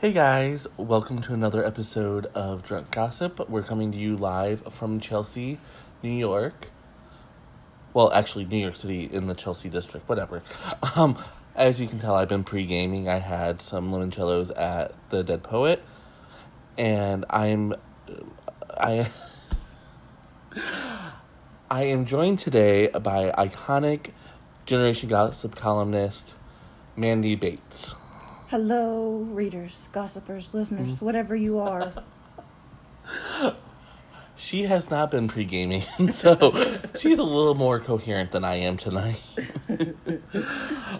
Hey 0.00 0.12
guys, 0.12 0.68
welcome 0.76 1.22
to 1.22 1.34
another 1.34 1.66
episode 1.66 2.26
of 2.26 2.62
Drunk 2.62 2.92
Gossip. 2.92 3.50
We're 3.50 3.64
coming 3.64 3.90
to 3.90 3.98
you 3.98 4.16
live 4.16 4.62
from 4.72 5.00
Chelsea, 5.00 5.58
New 6.04 6.12
York. 6.12 6.68
Well, 7.92 8.12
actually, 8.12 8.44
New 8.44 8.58
York 8.58 8.76
City 8.76 9.06
in 9.12 9.26
the 9.26 9.34
Chelsea 9.34 9.68
district, 9.68 10.08
whatever. 10.08 10.44
Um, 10.94 11.18
as 11.56 11.80
you 11.80 11.88
can 11.88 11.98
tell, 11.98 12.14
I've 12.14 12.28
been 12.28 12.44
pre 12.44 12.64
gaming. 12.64 13.08
I 13.08 13.18
had 13.18 13.60
some 13.60 13.90
limoncellos 13.90 14.56
at 14.56 14.92
the 15.10 15.24
Dead 15.24 15.42
Poet, 15.42 15.82
and 16.78 17.24
I'm. 17.28 17.74
I. 18.78 19.10
I 21.72 21.82
am 21.82 22.06
joined 22.06 22.38
today 22.38 22.86
by 22.86 23.32
iconic 23.36 24.12
Generation 24.64 25.08
Gossip 25.08 25.56
columnist 25.56 26.36
Mandy 26.94 27.34
Bates. 27.34 27.96
Hello, 28.50 29.26
readers, 29.30 29.88
gossipers, 29.92 30.54
listeners, 30.54 31.02
whatever 31.02 31.36
you 31.36 31.58
are. 31.58 31.92
She 34.40 34.62
has 34.62 34.88
not 34.88 35.10
been 35.10 35.26
pre 35.26 35.44
gaming, 35.44 35.82
so 36.12 36.54
she's 36.96 37.18
a 37.18 37.24
little 37.24 37.56
more 37.56 37.80
coherent 37.80 38.30
than 38.30 38.44
I 38.44 38.54
am 38.54 38.76
tonight. 38.76 39.20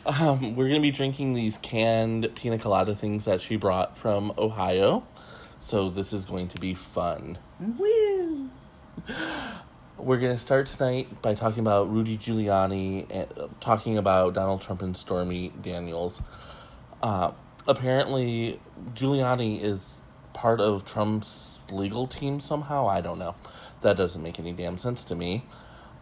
um, 0.05 0.56
we're 0.56 0.66
going 0.66 0.74
to 0.74 0.80
be 0.80 0.91
drinking 0.91 1.34
these 1.34 1.56
canned 1.58 2.34
pina 2.34 2.58
colada 2.58 2.96
things 2.96 3.27
that 3.27 3.41
she 3.41 3.55
brought 3.55 3.96
from 3.96 4.33
Ohio, 4.36 5.06
so 5.60 5.88
this 5.88 6.12
is 6.12 6.24
going 6.24 6.48
to 6.48 6.60
be 6.60 6.74
fun. 6.74 7.38
Woo! 7.60 8.50
We're 9.96 10.19
going 10.19 10.34
to 10.34 10.42
start 10.42 10.66
tonight 10.66 11.22
by 11.22 11.34
talking 11.34 11.60
about 11.60 11.88
Rudy 11.88 12.19
Giuliani 12.19 13.06
and 13.08 13.38
uh, 13.38 13.46
talking 13.60 13.96
about 13.96 14.34
Donald 14.34 14.62
Trump 14.62 14.83
and 14.83 14.96
Stormy 14.96 15.52
Daniels. 15.62 16.22
Uh, 17.02 17.30
apparently, 17.68 18.58
Giuliani 18.95 19.62
is 19.62 20.00
part 20.32 20.60
of 20.60 20.84
Trump's 20.84 21.61
legal 21.70 22.08
team 22.08 22.41
somehow. 22.41 22.88
I 22.88 23.00
don't 23.00 23.19
know. 23.19 23.36
That 23.83 23.97
doesn't 23.97 24.22
make 24.22 24.41
any 24.41 24.52
damn 24.52 24.78
sense 24.78 25.05
to 25.05 25.14
me. 25.14 25.44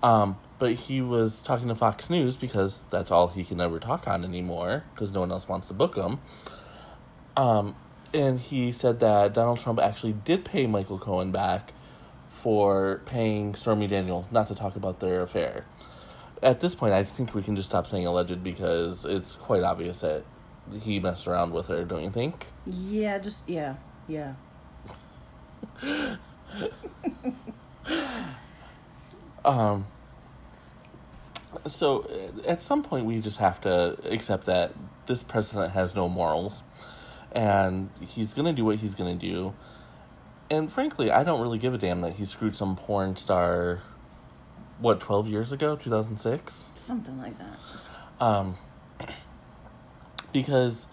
Um, 0.02 0.38
but 0.58 0.72
he 0.72 1.02
was 1.02 1.42
talking 1.42 1.68
to 1.68 1.74
Fox 1.74 2.08
News 2.08 2.36
because 2.36 2.84
that's 2.90 3.10
all 3.10 3.28
he 3.28 3.44
can 3.44 3.60
ever 3.60 3.80
talk 3.80 4.06
on 4.06 4.24
anymore 4.24 4.84
because 4.94 5.12
no 5.12 5.20
one 5.20 5.32
else 5.32 5.48
wants 5.48 5.66
to 5.68 5.74
book 5.74 5.96
him. 5.96 6.20
Um, 7.36 7.76
and 8.14 8.38
he 8.38 8.72
said 8.72 9.00
that 9.00 9.34
Donald 9.34 9.58
Trump 9.60 9.80
actually 9.80 10.12
did 10.12 10.44
pay 10.44 10.66
Michael 10.66 10.98
Cohen 10.98 11.32
back 11.32 11.72
for 12.30 13.02
paying 13.04 13.54
Stormy 13.54 13.86
Daniels 13.86 14.30
not 14.30 14.46
to 14.48 14.54
talk 14.54 14.76
about 14.76 15.00
their 15.00 15.22
affair. 15.22 15.66
At 16.42 16.60
this 16.60 16.74
point, 16.74 16.92
I 16.92 17.02
think 17.02 17.34
we 17.34 17.42
can 17.42 17.56
just 17.56 17.68
stop 17.68 17.86
saying 17.86 18.06
alleged 18.06 18.42
because 18.42 19.04
it's 19.04 19.34
quite 19.34 19.62
obvious 19.62 20.00
that 20.00 20.22
he 20.82 21.00
messed 21.00 21.26
around 21.26 21.52
with 21.52 21.68
her, 21.68 21.84
don't 21.84 22.02
you 22.02 22.10
think? 22.10 22.46
Yeah, 22.66 23.18
just, 23.18 23.48
yeah, 23.48 23.76
yeah. 24.08 24.34
Um, 29.46 29.86
so 31.68 32.10
at 32.44 32.62
some 32.62 32.82
point, 32.82 33.06
we 33.06 33.20
just 33.20 33.38
have 33.38 33.60
to 33.62 33.96
accept 34.10 34.44
that 34.46 34.72
this 35.06 35.22
president 35.22 35.72
has 35.72 35.94
no 35.94 36.08
morals, 36.08 36.64
and 37.30 37.90
he's 38.00 38.34
gonna 38.34 38.52
do 38.52 38.64
what 38.64 38.76
he's 38.78 38.96
gonna 38.96 39.14
do. 39.14 39.54
And 40.50 40.70
frankly, 40.70 41.10
I 41.10 41.22
don't 41.22 41.40
really 41.40 41.58
give 41.58 41.72
a 41.72 41.78
damn 41.78 42.00
that 42.00 42.14
he 42.14 42.24
screwed 42.24 42.56
some 42.56 42.76
porn 42.76 43.16
star. 43.16 43.82
What 44.78 45.00
twelve 45.00 45.28
years 45.28 45.52
ago, 45.52 45.76
two 45.76 45.90
thousand 45.90 46.18
six? 46.18 46.68
Something 46.74 47.16
like 47.18 47.38
that. 47.38 47.58
Um, 48.20 48.56
because 50.36 50.86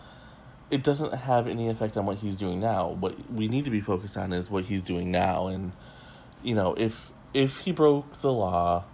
it 0.71 0.83
doesn't 0.83 1.13
have 1.13 1.47
any 1.47 1.67
effect 1.67 1.97
on 1.97 2.05
what 2.05 2.19
he's 2.19 2.37
doing 2.37 2.61
now. 2.61 2.87
What 2.87 3.29
we 3.29 3.49
need 3.49 3.65
to 3.65 3.71
be 3.71 3.81
focused 3.81 4.15
on 4.15 4.31
is 4.31 4.49
what 4.49 4.63
he's 4.63 4.81
doing 4.81 5.11
now, 5.11 5.47
and 5.47 5.73
you 6.41 6.55
know, 6.55 6.73
if 6.75 7.11
if 7.33 7.59
he 7.59 7.73
broke 7.73 8.13
the 8.15 8.31
law 8.31 8.85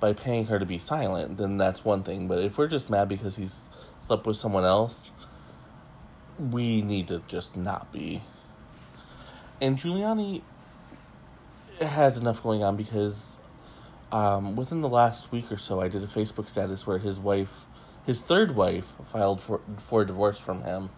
by 0.00 0.14
paying 0.14 0.46
her 0.46 0.58
to 0.58 0.64
be 0.64 0.78
silent, 0.78 1.36
then 1.36 1.58
that's 1.58 1.84
one 1.84 2.02
thing. 2.02 2.26
But 2.26 2.38
if 2.38 2.56
we're 2.56 2.68
just 2.68 2.88
mad 2.88 3.06
because 3.06 3.36
he's 3.36 3.68
slept 4.00 4.26
with 4.26 4.38
someone 4.38 4.64
else, 4.64 5.10
we 6.38 6.80
need 6.80 7.08
to 7.08 7.22
just 7.28 7.54
not 7.54 7.92
be. 7.92 8.22
And 9.60 9.76
Giuliani 9.76 10.40
has 11.80 12.16
enough 12.16 12.42
going 12.42 12.62
on 12.62 12.76
because 12.76 13.38
um, 14.10 14.56
within 14.56 14.80
the 14.80 14.88
last 14.88 15.30
week 15.32 15.52
or 15.52 15.58
so, 15.58 15.82
I 15.82 15.88
did 15.88 16.02
a 16.02 16.06
Facebook 16.06 16.48
status 16.48 16.86
where 16.86 16.98
his 16.98 17.20
wife, 17.20 17.66
his 18.04 18.20
third 18.20 18.54
wife, 18.54 18.92
filed 19.04 19.40
for 19.40 19.60
for 19.78 20.04
divorce 20.04 20.38
from 20.38 20.62
him. 20.62 20.90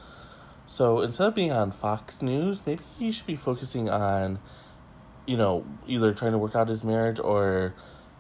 So 0.66 1.00
instead 1.00 1.28
of 1.28 1.34
being 1.34 1.52
on 1.52 1.72
Fox 1.72 2.22
News, 2.22 2.66
maybe 2.66 2.82
he 2.98 3.12
should 3.12 3.26
be 3.26 3.36
focusing 3.36 3.90
on, 3.90 4.38
you 5.26 5.36
know, 5.36 5.66
either 5.86 6.12
trying 6.14 6.32
to 6.32 6.38
work 6.38 6.54
out 6.54 6.68
his 6.68 6.82
marriage 6.82 7.20
or 7.20 7.74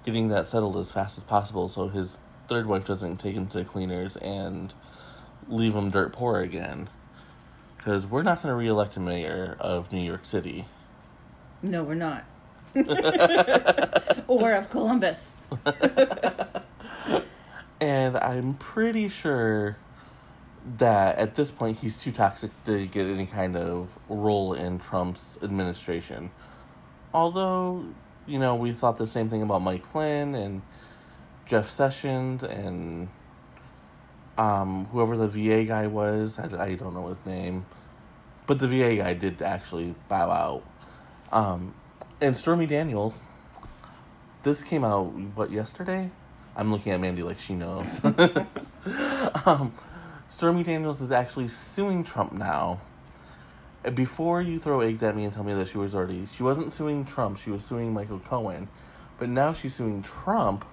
getting 0.04 0.28
that 0.28 0.46
settled 0.46 0.76
as 0.76 0.92
fast 0.92 1.16
as 1.16 1.24
possible 1.24 1.68
so 1.68 1.88
his 1.88 2.18
third 2.46 2.66
wife 2.66 2.84
doesn't 2.84 3.16
take 3.16 3.34
him 3.34 3.46
to 3.46 3.58
the 3.58 3.64
cleaners 3.64 4.16
and 4.18 4.74
leave 5.48 5.74
him 5.74 5.90
dirt 5.90 6.12
poor 6.12 6.40
again. 6.40 6.90
Because 7.78 8.06
we're 8.06 8.22
not 8.22 8.42
going 8.42 8.52
to 8.52 8.56
reelect 8.56 8.96
a 8.96 9.00
mayor 9.00 9.56
of 9.60 9.92
New 9.92 10.00
York 10.00 10.24
City. 10.24 10.66
No, 11.62 11.82
we're 11.82 11.94
not. 11.94 12.24
or 14.26 14.52
of 14.52 14.68
Columbus. 14.68 15.32
And 17.84 18.16
I'm 18.16 18.54
pretty 18.54 19.10
sure 19.10 19.76
that 20.78 21.18
at 21.18 21.34
this 21.34 21.50
point 21.50 21.76
he's 21.80 22.02
too 22.02 22.12
toxic 22.12 22.50
to 22.64 22.86
get 22.86 23.06
any 23.06 23.26
kind 23.26 23.56
of 23.56 23.90
role 24.08 24.54
in 24.54 24.78
Trump's 24.78 25.38
administration. 25.42 26.30
Although, 27.12 27.84
you 28.26 28.38
know, 28.38 28.54
we 28.54 28.72
thought 28.72 28.96
the 28.96 29.06
same 29.06 29.28
thing 29.28 29.42
about 29.42 29.60
Mike 29.60 29.84
Flynn 29.84 30.34
and 30.34 30.62
Jeff 31.44 31.68
Sessions 31.68 32.42
and 32.42 33.08
um, 34.38 34.86
whoever 34.86 35.18
the 35.18 35.28
VA 35.28 35.66
guy 35.66 35.86
was. 35.86 36.38
I, 36.38 36.68
I 36.68 36.74
don't 36.76 36.94
know 36.94 37.08
his 37.08 37.26
name. 37.26 37.66
But 38.46 38.60
the 38.60 38.66
VA 38.66 38.96
guy 38.96 39.12
did 39.12 39.42
actually 39.42 39.94
bow 40.08 40.30
out. 40.30 40.64
Um, 41.32 41.74
and 42.22 42.34
Stormy 42.34 42.64
Daniels, 42.64 43.24
this 44.42 44.62
came 44.62 44.84
out, 44.84 45.12
what, 45.34 45.50
yesterday? 45.50 46.10
I'm 46.56 46.70
looking 46.70 46.92
at 46.92 47.00
Mandy 47.00 47.22
like 47.22 47.38
she 47.38 47.54
knows. 47.54 48.00
um, 49.46 49.74
Stormy 50.28 50.62
Daniels 50.62 51.00
is 51.00 51.10
actually 51.10 51.48
suing 51.48 52.04
Trump 52.04 52.32
now. 52.32 52.80
Before 53.94 54.40
you 54.40 54.58
throw 54.58 54.80
eggs 54.80 55.02
at 55.02 55.14
me 55.14 55.24
and 55.24 55.32
tell 55.32 55.44
me 55.44 55.52
that 55.54 55.68
she 55.68 55.78
was 55.78 55.94
already, 55.94 56.24
she 56.26 56.42
wasn't 56.42 56.72
suing 56.72 57.04
Trump, 57.04 57.38
she 57.38 57.50
was 57.50 57.64
suing 57.64 57.92
Michael 57.92 58.18
Cohen. 58.18 58.68
But 59.18 59.28
now 59.28 59.52
she's 59.52 59.74
suing 59.74 60.02
Trump 60.02 60.64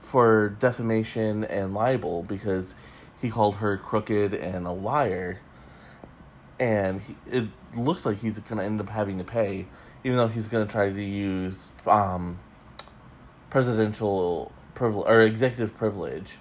for 0.00 0.50
defamation 0.58 1.44
and 1.44 1.74
libel 1.74 2.22
because 2.22 2.74
he 3.20 3.30
called 3.30 3.56
her 3.56 3.76
crooked 3.76 4.34
and 4.34 4.66
a 4.66 4.72
liar. 4.72 5.40
And 6.58 7.00
he, 7.00 7.16
it 7.26 7.44
looks 7.76 8.04
like 8.04 8.18
he's 8.18 8.38
going 8.38 8.58
to 8.58 8.64
end 8.64 8.80
up 8.80 8.88
having 8.88 9.18
to 9.18 9.24
pay, 9.24 9.66
even 10.02 10.16
though 10.16 10.28
he's 10.28 10.48
going 10.48 10.66
to 10.66 10.70
try 10.70 10.90
to 10.90 11.02
use 11.02 11.72
um, 11.86 12.38
presidential 13.50 14.52
privilege 14.74 15.06
or 15.08 15.22
executive 15.22 15.76
privilege, 15.76 16.38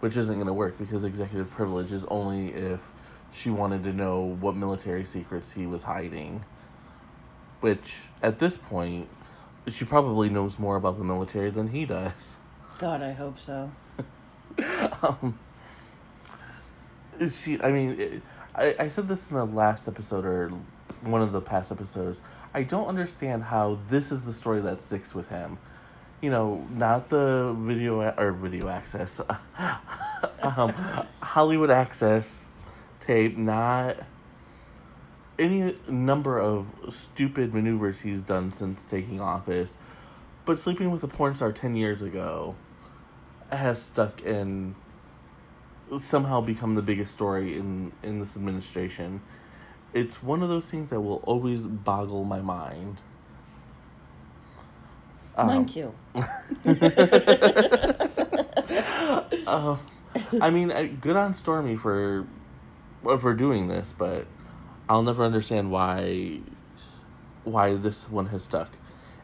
which 0.00 0.16
isn't 0.16 0.34
going 0.34 0.46
to 0.46 0.52
work 0.52 0.78
because 0.78 1.04
executive 1.04 1.50
privilege 1.50 1.92
is 1.92 2.04
only 2.06 2.48
if 2.48 2.90
she 3.32 3.50
wanted 3.50 3.82
to 3.82 3.92
know 3.92 4.20
what 4.20 4.56
military 4.56 5.04
secrets 5.04 5.52
he 5.52 5.66
was 5.66 5.82
hiding. 5.82 6.44
Which, 7.60 8.04
at 8.22 8.38
this 8.38 8.58
point, 8.58 9.08
she 9.68 9.84
probably 9.84 10.28
knows 10.28 10.58
more 10.58 10.76
about 10.76 10.98
the 10.98 11.04
military 11.04 11.50
than 11.50 11.68
he 11.68 11.86
does. 11.86 12.38
God, 12.78 13.02
I 13.02 13.12
hope 13.12 13.38
so. 13.38 13.72
um, 15.02 15.38
is 17.18 17.40
she? 17.40 17.60
I 17.62 17.72
mean, 17.72 17.98
it, 17.98 18.22
I 18.54 18.74
I 18.80 18.88
said 18.88 19.08
this 19.08 19.30
in 19.30 19.36
the 19.36 19.46
last 19.46 19.88
episode 19.88 20.24
or 20.24 20.52
one 21.02 21.22
of 21.22 21.32
the 21.32 21.40
past 21.40 21.72
episodes. 21.72 22.20
I 22.52 22.62
don't 22.62 22.86
understand 22.86 23.44
how 23.44 23.78
this 23.88 24.12
is 24.12 24.24
the 24.24 24.32
story 24.32 24.60
that 24.60 24.80
sticks 24.80 25.14
with 25.14 25.28
him. 25.28 25.58
You 26.24 26.30
know, 26.30 26.66
not 26.70 27.10
the 27.10 27.54
video 27.58 28.00
or 28.00 28.32
video 28.32 28.70
access, 28.70 29.20
um, 30.42 30.72
Hollywood 31.20 31.70
access 31.70 32.54
tape, 32.98 33.36
not 33.36 33.98
any 35.38 35.74
number 35.86 36.40
of 36.40 36.74
stupid 36.88 37.52
maneuvers 37.52 38.00
he's 38.00 38.22
done 38.22 38.52
since 38.52 38.88
taking 38.88 39.20
office, 39.20 39.76
but 40.46 40.58
sleeping 40.58 40.90
with 40.90 41.04
a 41.04 41.08
porn 41.08 41.34
star 41.34 41.52
ten 41.52 41.76
years 41.76 42.00
ago 42.00 42.54
has 43.52 43.82
stuck 43.82 44.24
and 44.24 44.76
somehow 45.98 46.40
become 46.40 46.74
the 46.74 46.80
biggest 46.80 47.12
story 47.12 47.54
in 47.54 47.92
in 48.02 48.18
this 48.18 48.34
administration. 48.34 49.20
It's 49.92 50.22
one 50.22 50.42
of 50.42 50.48
those 50.48 50.70
things 50.70 50.88
that 50.88 51.02
will 51.02 51.20
always 51.24 51.66
boggle 51.66 52.24
my 52.24 52.40
mind. 52.40 53.02
Um, 55.36 55.46
Mine 55.48 55.66
too. 55.66 55.92
uh, 59.46 59.76
I 60.40 60.50
mean, 60.50 60.70
I- 60.70 60.86
good 60.86 61.16
on 61.16 61.34
Stormy 61.34 61.76
for 61.76 62.26
for 63.18 63.34
doing 63.34 63.66
this, 63.66 63.94
but 63.96 64.26
I'll 64.88 65.02
never 65.02 65.24
understand 65.24 65.70
why 65.70 66.40
why 67.44 67.74
this 67.74 68.08
one 68.08 68.26
has 68.26 68.44
stuck. 68.44 68.70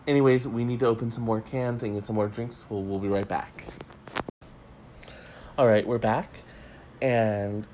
Anyways, 0.06 0.48
we 0.48 0.64
need 0.64 0.80
to 0.80 0.86
open 0.86 1.10
some 1.10 1.24
more 1.24 1.40
cans 1.40 1.82
and 1.82 1.94
get 1.94 2.04
some 2.04 2.16
more 2.16 2.28
drinks. 2.28 2.66
We'll, 2.68 2.82
we'll 2.82 2.98
be 2.98 3.08
right 3.08 3.28
back. 3.28 3.64
All 5.56 5.68
right, 5.68 5.86
we're 5.86 5.98
back. 5.98 6.40
And 7.00 7.66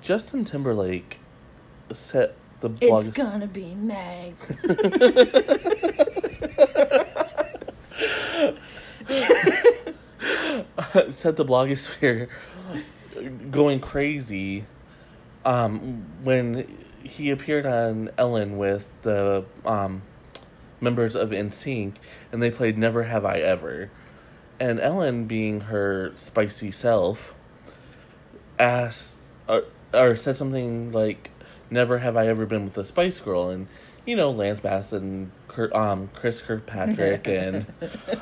Justin 0.00 0.44
Timberlake 0.44 1.18
set 1.92 2.36
the 2.60 2.68
blog. 2.68 3.08
It's 3.08 3.16
gonna 3.16 3.46
be 3.46 3.74
Meg. 3.74 4.34
set 11.10 11.36
the 11.36 11.44
blogosphere 11.44 12.28
going 13.50 13.80
crazy 13.80 14.64
um, 15.44 16.04
when 16.22 16.78
he 17.02 17.30
appeared 17.30 17.66
on 17.66 18.10
Ellen 18.18 18.58
with 18.58 18.92
the 19.02 19.44
um, 19.64 20.02
members 20.80 21.16
of 21.16 21.30
NSYNC 21.30 21.94
and 22.32 22.42
they 22.42 22.50
played 22.50 22.76
Never 22.76 23.04
Have 23.04 23.24
I 23.24 23.38
Ever. 23.38 23.90
And 24.58 24.78
Ellen, 24.78 25.24
being 25.24 25.62
her 25.62 26.12
spicy 26.16 26.70
self, 26.70 27.34
asked 28.58 29.14
or, 29.48 29.64
or 29.94 30.16
said 30.16 30.36
something 30.36 30.92
like, 30.92 31.30
Never 31.70 31.98
have 31.98 32.16
I 32.16 32.26
ever 32.26 32.46
been 32.46 32.64
with 32.64 32.76
a 32.76 32.84
Spice 32.84 33.20
Girl. 33.20 33.48
And, 33.48 33.68
you 34.06 34.16
know, 34.16 34.30
Lance 34.30 34.60
Bass 34.60 34.92
and 34.92 35.30
Kurt, 35.48 35.74
um, 35.74 36.08
Chris 36.14 36.40
Kirkpatrick 36.40 37.26
and 37.28 37.66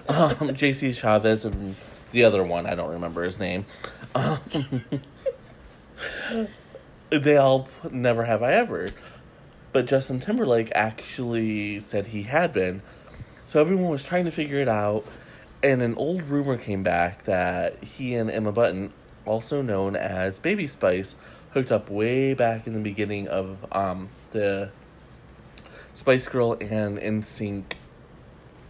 um, 0.08 0.54
JC 0.54 0.90
Chasez 0.90 1.44
and 1.44 1.76
the 2.10 2.24
other 2.24 2.42
one, 2.42 2.66
I 2.66 2.74
don't 2.74 2.90
remember 2.90 3.22
his 3.22 3.38
name. 3.38 3.66
Um, 4.14 4.40
they 7.10 7.36
all 7.36 7.68
never 7.90 8.24
have 8.24 8.42
I 8.42 8.54
ever. 8.54 8.88
But 9.72 9.86
Justin 9.86 10.18
Timberlake 10.20 10.72
actually 10.74 11.80
said 11.80 12.08
he 12.08 12.22
had 12.22 12.52
been. 12.52 12.82
So 13.44 13.60
everyone 13.60 13.90
was 13.90 14.04
trying 14.04 14.24
to 14.24 14.30
figure 14.30 14.58
it 14.58 14.68
out. 14.68 15.04
And 15.62 15.82
an 15.82 15.94
old 15.96 16.22
rumor 16.22 16.56
came 16.56 16.82
back 16.82 17.24
that 17.24 17.82
he 17.82 18.14
and 18.14 18.30
Emma 18.30 18.52
Bunton, 18.52 18.92
also 19.24 19.60
known 19.60 19.96
as 19.96 20.38
Baby 20.38 20.66
Spice, 20.66 21.14
hooked 21.50 21.72
up 21.72 21.90
way 21.90 22.32
back 22.32 22.66
in 22.66 22.74
the 22.74 22.80
beginning 22.80 23.26
of 23.28 23.66
um, 23.72 24.08
the 24.30 24.70
Spice 25.98 26.28
Girl 26.28 26.52
and 26.52 26.96
NSYNC 26.96 27.72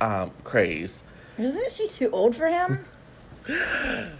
um, 0.00 0.30
craze. 0.44 1.02
Isn't 1.36 1.72
she 1.72 1.86
too 1.86 2.10
old 2.10 2.34
for 2.34 2.46
him? 2.46 2.86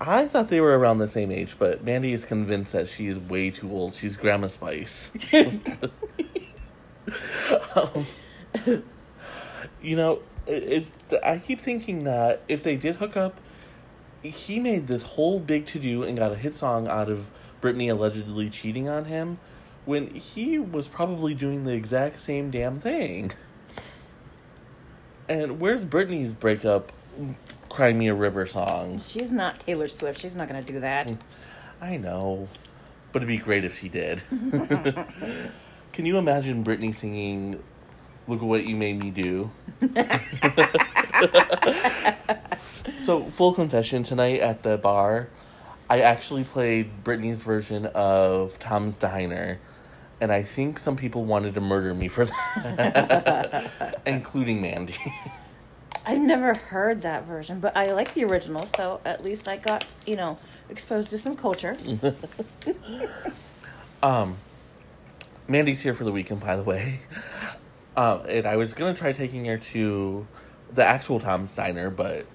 I 0.00 0.26
thought 0.26 0.48
they 0.48 0.62
were 0.62 0.78
around 0.78 0.96
the 0.96 1.08
same 1.08 1.30
age, 1.30 1.56
but 1.58 1.84
Mandy 1.84 2.14
is 2.14 2.24
convinced 2.24 2.72
that 2.72 2.88
she's 2.88 3.18
way 3.18 3.50
too 3.50 3.70
old. 3.70 3.94
She's 3.94 4.16
Grandma 4.16 4.46
Spice. 4.46 5.10
um, 7.76 8.06
you 9.82 9.94
know, 9.94 10.20
it, 10.46 10.86
it, 11.10 11.20
I 11.22 11.36
keep 11.36 11.60
thinking 11.60 12.04
that 12.04 12.40
if 12.48 12.62
they 12.62 12.76
did 12.76 12.96
hook 12.96 13.14
up, 13.14 13.38
he 14.22 14.58
made 14.58 14.86
this 14.86 15.02
whole 15.02 15.38
big 15.38 15.66
to 15.66 15.78
do 15.78 16.02
and 16.02 16.16
got 16.16 16.32
a 16.32 16.36
hit 16.36 16.56
song 16.56 16.88
out 16.88 17.10
of 17.10 17.26
Britney 17.60 17.90
allegedly 17.90 18.48
cheating 18.48 18.88
on 18.88 19.04
him 19.04 19.38
when 19.84 20.14
he 20.14 20.58
was 20.58 20.88
probably 20.88 21.34
doing 21.34 21.64
the 21.64 21.72
exact 21.72 22.20
same 22.20 22.50
damn 22.50 22.78
thing. 22.78 23.32
And 25.28 25.60
where's 25.60 25.84
Britney's 25.84 26.32
breakup 26.32 26.92
Cry 27.68 27.92
Me 27.92 28.08
a 28.08 28.14
River 28.14 28.46
song? 28.46 29.00
She's 29.00 29.32
not 29.32 29.60
Taylor 29.60 29.88
Swift. 29.88 30.20
She's 30.20 30.36
not 30.36 30.48
gonna 30.48 30.62
do 30.62 30.80
that. 30.80 31.10
I 31.80 31.96
know, 31.96 32.48
but 33.12 33.22
it'd 33.22 33.28
be 33.28 33.38
great 33.38 33.64
if 33.64 33.78
she 33.78 33.88
did. 33.88 34.22
Can 35.92 36.06
you 36.06 36.18
imagine 36.18 36.64
Britney 36.64 36.94
singing 36.94 37.62
Look 38.28 38.40
at 38.40 38.46
What 38.46 38.64
You 38.64 38.76
Made 38.76 39.02
Me 39.02 39.10
Do? 39.10 39.50
so, 42.94 43.24
full 43.24 43.52
confession 43.52 44.02
tonight 44.02 44.40
at 44.40 44.62
the 44.62 44.78
bar, 44.78 45.28
I 45.90 46.00
actually 46.00 46.44
played 46.44 47.04
Britney's 47.04 47.40
version 47.40 47.86
of 47.86 48.58
Tom's 48.58 48.96
Diner, 48.96 49.58
and 50.22 50.32
I 50.32 50.44
think 50.44 50.78
some 50.78 50.94
people 50.94 51.24
wanted 51.24 51.54
to 51.54 51.60
murder 51.60 51.92
me 51.92 52.06
for 52.06 52.26
that, 52.26 54.00
including 54.06 54.62
Mandy. 54.62 54.94
I've 56.06 56.20
never 56.20 56.54
heard 56.54 57.02
that 57.02 57.24
version, 57.24 57.58
but 57.58 57.76
I 57.76 57.92
like 57.92 58.14
the 58.14 58.24
original, 58.24 58.66
so 58.66 59.00
at 59.04 59.24
least 59.24 59.48
I 59.48 59.56
got, 59.56 59.84
you 60.06 60.14
know, 60.14 60.38
exposed 60.70 61.10
to 61.10 61.18
some 61.18 61.36
culture. 61.36 61.76
Um, 64.04 64.36
Mandy's 65.46 65.80
here 65.80 65.94
for 65.94 66.02
the 66.02 66.10
weekend, 66.10 66.40
by 66.40 66.56
the 66.56 66.64
way. 66.64 67.02
Um, 67.96 68.22
and 68.28 68.48
I 68.48 68.56
was 68.56 68.74
gonna 68.74 68.94
try 68.94 69.12
taking 69.12 69.44
her 69.44 69.58
to 69.58 70.26
the 70.74 70.84
actual 70.84 71.20
Tom 71.20 71.48
Diner, 71.54 71.88
but 71.88 72.26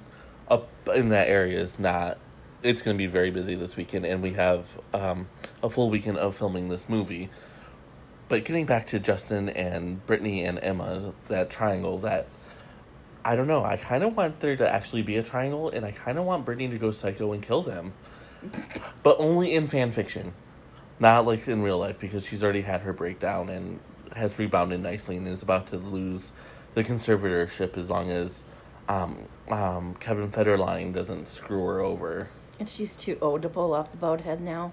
up 0.50 0.69
in 0.95 1.10
that 1.10 1.28
area 1.28 1.60
is 1.60 1.78
not. 1.78 2.19
It's 2.63 2.81
gonna 2.81 2.98
be 2.98 3.07
very 3.07 3.31
busy 3.31 3.56
this 3.56 3.75
weekend, 3.75 4.06
and 4.06 4.24
we 4.24 4.31
have 4.31 4.80
um, 4.94 5.28
a 5.62 5.69
full 5.69 5.90
weekend 5.90 6.18
of 6.19 6.38
filming 6.38 6.69
this 6.69 6.88
movie. 6.88 7.30
But 8.30 8.46
getting 8.46 8.66
back 8.66 8.88
to 8.88 9.00
Justin 9.00 9.50
and 9.50 10.06
Britney 10.06 10.48
and 10.48 10.60
Emma, 10.62 11.14
that 11.28 11.50
triangle, 11.50 12.00
that 12.00 12.28
I 13.24 13.36
don't 13.36 13.48
know. 13.48 13.64
I 13.64 13.78
kind 13.78 14.04
of 14.04 14.16
want 14.16 14.40
there 14.40 14.56
to 14.56 14.70
actually 14.70 15.02
be 15.02 15.18
a 15.18 15.24
triangle, 15.24 15.70
and 15.70 15.86
I 15.86 15.92
kind 15.92 16.18
of 16.18 16.26
want 16.26 16.46
Britney 16.46 16.70
to 16.70 16.78
go 16.78 16.92
psycho 16.92 17.34
and 17.34 17.42
kill 17.42 17.62
them, 17.62 17.94
but 19.04 19.18
only 19.20 19.54
in 19.54 19.68
fan 19.68 19.92
fiction 19.92 20.34
not 21.00 21.26
like 21.26 21.48
in 21.48 21.62
real 21.62 21.78
life 21.78 22.00
because 22.00 22.26
she's 22.26 22.44
already 22.44 22.62
had 22.62 22.82
her 22.82 22.94
breakdown 22.94 23.50
and 23.50 23.80
has 24.16 24.38
rebounded 24.40 24.82
nicely 24.82 25.18
and 25.18 25.28
is 25.28 25.44
about 25.44 25.68
to 25.68 25.78
lose 25.78 26.32
the 26.74 26.84
conservatorship 26.84 27.78
as 27.78 27.90
long 27.90 28.10
as 28.10 28.44
um, 28.90 29.28
um, 29.50 29.96
Kevin 30.00 30.32
Federline 30.32 30.94
doesn't 30.94 31.28
screw 31.28 31.64
her 31.66 31.82
over. 31.82 32.30
And 32.60 32.68
she's 32.68 32.96
too 32.96 33.18
old 33.22 33.44
to 33.44 33.50
pull 33.50 33.74
off 33.74 33.92
the 33.92 33.98
boat 33.98 34.22
head 34.22 34.42
now. 34.42 34.72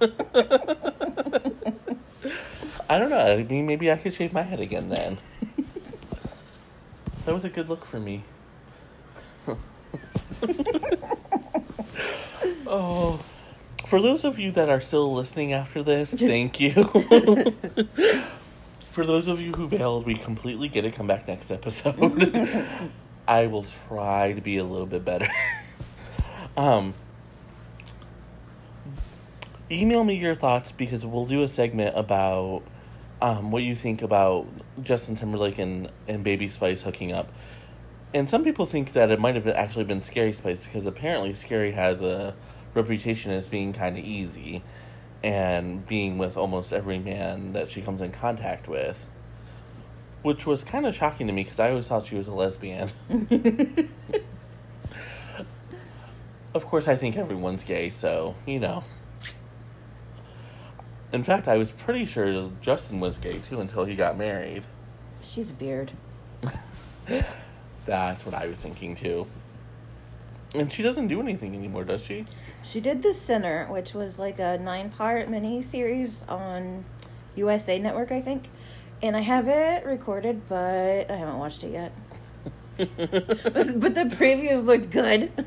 I 2.88 2.98
don't 2.98 3.10
know. 3.10 3.18
I 3.18 3.42
mean, 3.42 3.66
maybe 3.66 3.90
I 3.90 3.96
could 3.96 4.14
shave 4.14 4.32
my 4.32 4.42
head 4.42 4.60
again 4.60 4.88
then. 4.88 5.18
that 7.24 7.32
was 7.34 7.44
a 7.44 7.48
good 7.48 7.68
look 7.68 7.84
for 7.84 7.98
me. 7.98 8.24
oh. 12.66 13.22
For 13.86 14.00
those 14.00 14.24
of 14.24 14.38
you 14.38 14.50
that 14.52 14.70
are 14.70 14.80
still 14.80 15.12
listening 15.12 15.52
after 15.52 15.82
this, 15.82 16.14
thank 16.18 16.58
you. 16.60 16.72
For 18.90 19.04
those 19.04 19.26
of 19.26 19.40
you 19.40 19.52
who 19.52 19.68
bailed, 19.68 20.06
we 20.06 20.14
completely 20.14 20.68
get 20.68 20.86
it. 20.86 20.94
Come 20.94 21.06
back 21.06 21.28
next 21.28 21.50
episode. 21.50 22.74
I 23.28 23.46
will 23.48 23.66
try 23.88 24.32
to 24.32 24.40
be 24.40 24.56
a 24.56 24.64
little 24.64 24.86
bit 24.86 25.04
better. 25.04 25.28
um, 26.56 26.94
email 29.72 30.04
me 30.04 30.14
your 30.14 30.34
thoughts 30.34 30.72
because 30.72 31.06
we'll 31.06 31.26
do 31.26 31.42
a 31.42 31.48
segment 31.48 31.96
about 31.96 32.62
um, 33.20 33.50
what 33.50 33.62
you 33.62 33.74
think 33.74 34.02
about 34.02 34.46
Justin 34.82 35.16
Timberlake 35.16 35.58
and, 35.58 35.90
and 36.06 36.22
Baby 36.22 36.48
Spice 36.48 36.82
hooking 36.82 37.12
up. 37.12 37.32
And 38.14 38.28
some 38.28 38.44
people 38.44 38.66
think 38.66 38.92
that 38.92 39.10
it 39.10 39.18
might 39.18 39.34
have 39.36 39.48
actually 39.48 39.84
been 39.84 40.02
Scary 40.02 40.34
Spice 40.34 40.66
because 40.66 40.86
apparently 40.86 41.34
Scary 41.34 41.72
has 41.72 42.02
a 42.02 42.34
reputation 42.74 43.32
as 43.32 43.48
being 43.48 43.72
kind 43.72 43.96
of 43.96 44.04
easy 44.04 44.62
and 45.22 45.86
being 45.86 46.18
with 46.18 46.36
almost 46.36 46.72
every 46.72 46.98
man 46.98 47.52
that 47.52 47.70
she 47.70 47.80
comes 47.80 48.02
in 48.02 48.10
contact 48.10 48.68
with. 48.68 49.06
Which 50.22 50.46
was 50.46 50.62
kind 50.62 50.86
of 50.86 50.94
shocking 50.94 51.26
to 51.26 51.32
me 51.32 51.44
because 51.44 51.58
I 51.58 51.70
always 51.70 51.86
thought 51.86 52.06
she 52.06 52.16
was 52.16 52.28
a 52.28 52.34
lesbian. 52.34 52.90
of 56.54 56.66
course, 56.66 56.86
I 56.86 56.96
think 56.96 57.16
everyone's 57.16 57.64
gay, 57.64 57.90
so, 57.90 58.34
you 58.46 58.60
know. 58.60 58.84
In 61.12 61.22
fact, 61.22 61.46
I 61.46 61.56
was 61.56 61.70
pretty 61.70 62.06
sure 62.06 62.50
Justin 62.62 62.98
was 62.98 63.18
gay 63.18 63.38
too 63.48 63.60
until 63.60 63.84
he 63.84 63.94
got 63.94 64.16
married. 64.16 64.62
She's 65.20 65.50
a 65.50 65.54
beard. 65.54 65.92
That's 67.86 68.24
what 68.24 68.34
I 68.34 68.46
was 68.46 68.58
thinking 68.58 68.96
too. 68.96 69.26
And 70.54 70.72
she 70.72 70.82
doesn't 70.82 71.08
do 71.08 71.20
anything 71.20 71.54
anymore, 71.54 71.84
does 71.84 72.02
she? 72.02 72.26
She 72.62 72.80
did 72.80 73.02
The 73.02 73.12
Sinner, 73.12 73.66
which 73.70 73.94
was 73.94 74.18
like 74.18 74.38
a 74.38 74.58
nine 74.58 74.90
part 74.90 75.28
mini 75.28 75.62
series 75.62 76.24
on 76.28 76.84
USA 77.36 77.78
Network, 77.78 78.12
I 78.12 78.20
think. 78.20 78.48
And 79.02 79.16
I 79.16 79.20
have 79.20 79.48
it 79.48 79.84
recorded, 79.84 80.40
but 80.48 81.10
I 81.10 81.16
haven't 81.16 81.38
watched 81.38 81.64
it 81.64 81.72
yet. 81.72 81.92
but 82.78 83.94
the 83.94 84.10
previews 84.16 84.64
looked 84.64 84.90
good. 84.90 85.30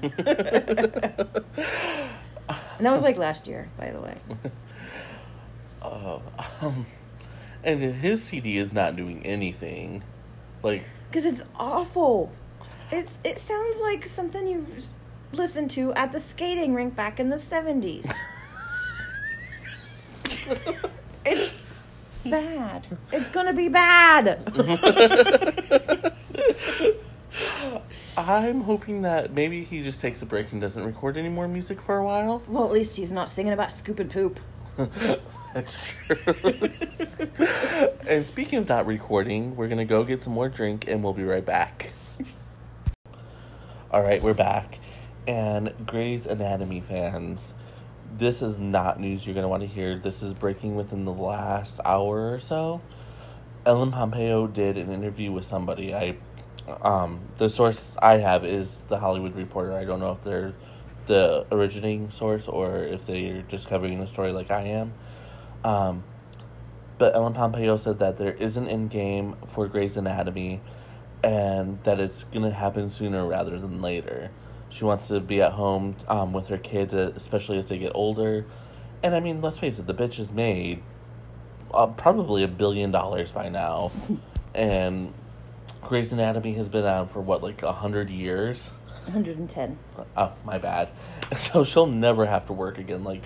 and 2.78 2.86
that 2.86 2.92
was 2.92 3.02
like 3.02 3.18
last 3.18 3.48
year, 3.48 3.68
by 3.78 3.92
the 3.92 4.02
way. 4.02 4.16
Uh, 5.86 6.20
um, 6.62 6.86
and 7.64 7.80
his 7.80 8.24
CD 8.24 8.58
is 8.58 8.74
not 8.74 8.96
doing 8.96 9.26
anything. 9.26 10.04
Like, 10.64 10.84
Because 11.10 11.26
it's 11.26 11.44
awful. 11.58 12.32
It's 12.92 13.18
it 13.24 13.40
sounds 13.40 13.80
like 13.82 14.06
something 14.06 14.48
you've 14.48 14.88
listened 15.34 15.72
to 15.72 15.94
at 15.94 16.12
the 16.12 16.20
skating 16.20 16.74
rink 16.74 16.96
back 16.96 17.20
in 17.20 17.30
the 17.30 17.40
seventies. 17.40 18.06
it's 21.26 21.58
bad. 22.26 22.86
It's 23.12 23.30
gonna 23.30 23.54
be 23.54 23.70
bad. 23.70 24.40
I'm 28.18 28.62
hoping 28.62 29.02
that 29.02 29.34
maybe 29.34 29.64
he 29.64 29.84
just 29.84 30.00
takes 30.00 30.22
a 30.22 30.26
break 30.26 30.52
and 30.52 30.62
doesn't 30.62 30.84
record 30.84 31.18
any 31.18 31.30
more 31.30 31.48
music 31.48 31.82
for 31.82 31.98
a 31.98 32.06
while. 32.06 32.44
well, 32.48 32.66
at 32.66 32.72
least 32.72 32.96
he's 32.96 33.12
not 33.12 33.30
singing 33.30 33.54
about 33.54 33.74
scoop 33.74 34.00
and 34.00 34.10
poop. 34.10 34.40
That's 35.54 35.94
true. 36.06 36.36
and 38.08 38.26
speaking 38.28 38.60
of 38.60 38.68
not 38.68 38.86
recording, 38.86 39.56
we're 39.56 39.70
gonna 39.70 39.86
go 39.86 40.04
get 40.04 40.22
some 40.22 40.34
more 40.34 40.50
drink 40.50 40.90
and 40.90 41.02
we'll 41.02 41.14
be 41.14 41.24
right 41.24 41.46
back. 41.46 41.92
All 43.90 44.02
right, 44.02 44.22
we're 44.22 44.34
back. 44.34 44.80
And 45.28 45.74
Grey's 45.86 46.26
Anatomy 46.26 46.82
fans, 46.82 47.54
this 48.18 48.42
is 48.42 48.60
not 48.60 49.00
news 49.00 49.26
you're 49.26 49.34
gonna 49.34 49.48
want 49.48 49.64
to 49.64 49.68
hear. 49.68 49.96
This 49.96 50.22
is 50.22 50.34
breaking 50.34 50.76
within 50.76 51.06
the 51.06 51.14
last 51.14 51.80
hour 51.86 52.34
or 52.34 52.40
so. 52.42 52.82
Ellen 53.66 53.92
Pompeo 53.92 54.46
did 54.46 54.78
an 54.78 54.92
interview 54.92 55.32
with 55.32 55.46
somebody. 55.46 55.96
I, 55.96 56.18
um, 56.82 57.22
the 57.38 57.48
source 57.48 57.96
I 58.02 58.18
have 58.18 58.44
is 58.44 58.80
the 58.90 59.00
Hollywood 59.00 59.36
Reporter. 59.36 59.72
I 59.72 59.86
don't 59.86 60.02
know 60.02 60.12
if 60.12 60.22
they're 60.22 60.54
the 61.06 61.46
originating 61.52 62.10
source 62.12 62.48
or 62.48 62.84
if 62.84 63.06
they're 63.06 63.44
just 63.44 63.68
covering 63.68 64.00
the 64.00 64.08
story 64.08 64.32
like 64.32 64.52
I 64.52 64.62
am. 64.62 64.94
Um, 65.64 66.04
but 66.98 67.16
Ellen 67.16 67.34
Pompeo 67.34 67.78
said 67.78 68.00
that 68.00 68.18
there 68.18 68.34
is 68.34 68.58
an 68.58 68.68
end 68.68 68.90
game 68.90 69.36
for 69.48 69.68
Grey's 69.68 69.98
Anatomy 69.98 70.62
and 71.24 71.82
that 71.84 72.00
it's 72.00 72.24
going 72.26 72.44
to 72.44 72.52
happen 72.52 72.90
sooner 72.90 73.26
rather 73.26 73.60
than 73.60 73.82
later. 73.82 74.32
She 74.70 74.86
wants 74.86 75.08
to 75.08 75.20
be 75.20 75.42
at 75.42 75.54
home 75.54 75.96
um, 76.08 76.34
with 76.34 76.48
her 76.48 76.58
kids, 76.58 76.94
uh, 76.94 77.12
especially 77.16 77.58
as 77.58 77.68
they 77.68 77.78
get 77.78 77.92
older. 77.96 78.46
And 79.04 79.16
I 79.16 79.20
mean, 79.20 79.42
let's 79.42 79.60
face 79.60 79.80
it, 79.80 79.88
the 79.88 79.94
bitch 79.94 80.16
has 80.16 80.32
made 80.32 80.82
uh, 81.74 81.88
probably 81.88 82.44
a 82.44 82.48
billion 82.48 82.92
dollars 82.92 83.32
by 83.32 83.50
now. 83.50 83.92
and 84.54 85.14
Grey's 85.82 86.12
Anatomy 86.12 86.54
has 86.54 86.70
been 86.70 86.86
on 86.86 87.08
for 87.08 87.22
what, 87.22 87.44
like 87.44 87.64
a 87.64 87.72
hundred 87.72 88.10
years? 88.10 88.72
110. 89.06 89.78
Oh, 90.18 90.34
my 90.44 90.58
bad. 90.58 90.90
So 91.38 91.64
she'll 91.64 91.88
never 91.88 92.28
have 92.28 92.46
to 92.48 92.54
work 92.54 92.78
again. 92.78 93.04
Like, 93.04 93.24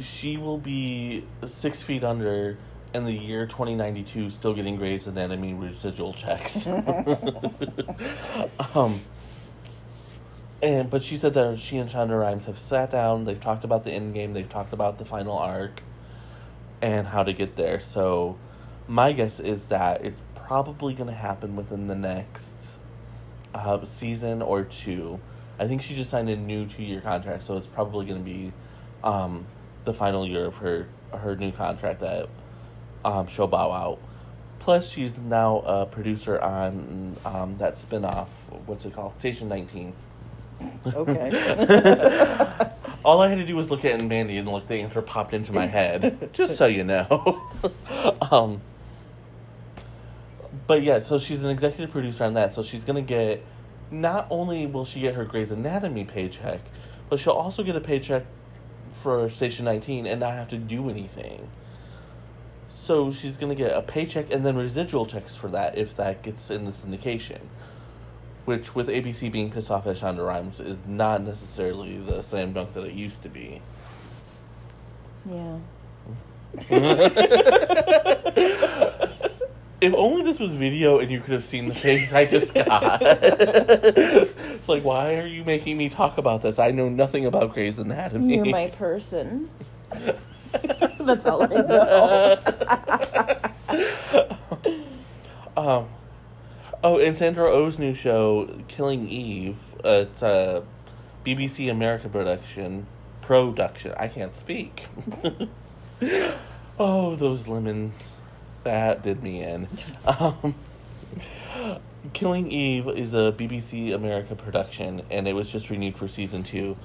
she 0.00 0.38
will 0.38 0.56
be 0.56 1.26
six 1.46 1.82
feet 1.82 2.02
under 2.02 2.56
in 2.94 3.04
the 3.04 3.12
year 3.12 3.46
2092 3.46 4.30
still 4.30 4.54
getting 4.54 4.76
Grey's 4.76 5.06
Anatomy 5.06 5.52
residual 5.52 6.14
checks. 6.14 6.66
um, 8.74 9.00
and 10.62 10.88
But 10.88 11.02
she 11.02 11.16
said 11.16 11.34
that 11.34 11.58
she 11.58 11.78
and 11.78 11.90
Shonda 11.90 12.18
Rhimes 12.18 12.46
have 12.46 12.58
sat 12.58 12.90
down, 12.90 13.24
they've 13.24 13.40
talked 13.40 13.64
about 13.64 13.84
the 13.84 13.90
end 13.90 14.14
game, 14.14 14.32
they've 14.32 14.48
talked 14.48 14.72
about 14.72 14.98
the 14.98 15.04
final 15.04 15.36
arc, 15.36 15.82
and 16.80 17.08
how 17.08 17.22
to 17.22 17.32
get 17.32 17.56
there. 17.56 17.80
So, 17.80 18.38
my 18.86 19.12
guess 19.12 19.40
is 19.40 19.66
that 19.66 20.04
it's 20.04 20.20
probably 20.34 20.94
going 20.94 21.08
to 21.08 21.14
happen 21.14 21.56
within 21.56 21.88
the 21.88 21.94
next 21.94 22.78
uh, 23.54 23.84
season 23.84 24.42
or 24.42 24.64
two. 24.64 25.20
I 25.58 25.68
think 25.68 25.82
she 25.82 25.94
just 25.94 26.10
signed 26.10 26.28
a 26.28 26.36
new 26.36 26.66
two 26.66 26.82
year 26.82 27.00
contract, 27.00 27.44
so 27.44 27.56
it's 27.56 27.68
probably 27.68 28.06
going 28.06 28.18
to 28.18 28.24
be 28.24 28.52
um, 29.04 29.46
the 29.84 29.94
final 29.94 30.26
year 30.26 30.46
of 30.46 30.56
her 30.56 30.88
her 31.12 31.36
new 31.36 31.52
contract 31.52 32.00
that 32.00 32.28
um, 33.04 33.26
she'll 33.28 33.46
bow 33.46 33.70
out. 33.70 33.98
Plus, 34.58 34.88
she's 34.88 35.18
now 35.18 35.58
a 35.66 35.86
producer 35.86 36.40
on 36.40 37.16
um, 37.24 37.56
that 37.58 37.78
spin 37.78 38.04
off. 38.04 38.28
What's 38.66 38.84
it 38.84 38.94
called? 38.94 39.18
Station 39.18 39.48
19. 39.48 39.92
Okay. 40.86 42.68
All 43.04 43.20
I 43.20 43.28
had 43.28 43.38
to 43.38 43.44
do 43.44 43.56
was 43.56 43.70
look 43.70 43.84
at 43.84 44.00
Mandy, 44.00 44.36
and 44.36 44.48
look, 44.48 44.66
the 44.68 44.76
answer 44.76 45.02
popped 45.02 45.34
into 45.34 45.52
my 45.52 45.66
head. 45.66 46.30
just 46.32 46.56
so 46.56 46.66
you 46.66 46.84
know. 46.84 47.42
um, 48.30 48.60
but 50.66 50.82
yeah, 50.82 51.00
so 51.00 51.18
she's 51.18 51.42
an 51.42 51.50
executive 51.50 51.90
producer 51.90 52.24
on 52.24 52.34
that. 52.34 52.54
So 52.54 52.62
she's 52.62 52.84
gonna 52.84 53.02
get. 53.02 53.44
Not 53.90 54.26
only 54.30 54.66
will 54.66 54.86
she 54.86 55.00
get 55.00 55.14
her 55.14 55.24
Grey's 55.24 55.52
Anatomy 55.52 56.04
paycheck, 56.04 56.60
but 57.10 57.20
she'll 57.20 57.34
also 57.34 57.62
get 57.62 57.76
a 57.76 57.80
paycheck 57.80 58.24
for 58.92 59.28
Station 59.28 59.66
19 59.66 60.06
and 60.06 60.20
not 60.20 60.32
have 60.32 60.48
to 60.48 60.56
do 60.56 60.88
anything. 60.88 61.48
So 62.70 63.12
she's 63.12 63.36
gonna 63.36 63.54
get 63.54 63.76
a 63.76 63.82
paycheck 63.82 64.32
and 64.32 64.44
then 64.44 64.56
residual 64.56 65.04
checks 65.06 65.36
for 65.36 65.48
that 65.48 65.76
if 65.76 65.94
that 65.96 66.22
gets 66.22 66.50
in 66.50 66.64
the 66.64 66.72
syndication. 66.72 67.40
Which, 68.44 68.74
with 68.74 68.88
ABC 68.88 69.30
being 69.30 69.50
pissed 69.52 69.70
off 69.70 69.86
at 69.86 69.96
Shonda 69.96 70.26
Rhimes, 70.26 70.58
is 70.58 70.76
not 70.86 71.22
necessarily 71.22 71.98
the 71.98 72.22
slam 72.22 72.52
dunk 72.52 72.74
that 72.74 72.82
it 72.84 72.94
used 72.94 73.22
to 73.22 73.28
be. 73.28 73.62
yeah. 75.24 75.58
If 79.82 79.92
only 79.94 80.22
this 80.22 80.38
was 80.38 80.54
video 80.54 81.00
and 81.00 81.10
you 81.10 81.18
could 81.18 81.32
have 81.32 81.44
seen 81.44 81.68
the 81.68 81.74
face 81.74 82.12
I 82.12 82.24
just 82.24 82.54
got. 82.54 83.02
It's 83.02 84.68
like, 84.68 84.84
why 84.84 85.16
are 85.16 85.26
you 85.26 85.42
making 85.42 85.76
me 85.76 85.88
talk 85.88 86.18
about 86.18 86.42
this? 86.42 86.60
I 86.60 86.70
know 86.70 86.88
nothing 86.88 87.26
about 87.26 87.52
Grey's 87.52 87.80
Anatomy. 87.80 88.36
You're 88.36 88.44
my 88.44 88.68
person. 88.68 89.50
That's 91.00 91.26
all 91.26 91.42
I 91.42 91.46
know. 91.48 92.38
um, 95.56 95.88
oh, 96.84 97.00
and 97.00 97.18
Sandra 97.18 97.50
Oh's 97.50 97.76
new 97.76 97.92
show, 97.92 98.60
Killing 98.68 99.08
Eve. 99.08 99.56
Uh, 99.84 100.06
it's 100.08 100.22
a 100.22 100.62
BBC 101.26 101.68
America 101.68 102.08
production. 102.08 102.86
Production. 103.20 103.94
I 103.96 104.06
can't 104.06 104.38
speak. 104.38 104.86
oh, 106.78 107.16
those 107.16 107.48
lemons. 107.48 108.11
That 108.64 109.02
did 109.02 109.22
me 109.22 109.42
in. 109.42 109.68
Um, 110.06 110.54
Killing 112.14 112.50
Eve 112.50 112.88
is 112.88 113.14
a 113.14 113.32
BBC 113.36 113.94
America 113.94 114.34
production, 114.34 115.02
and 115.10 115.28
it 115.28 115.34
was 115.34 115.50
just 115.50 115.70
renewed 115.70 115.96
for 115.96 116.08
season 116.08 116.42
two. 116.42 116.76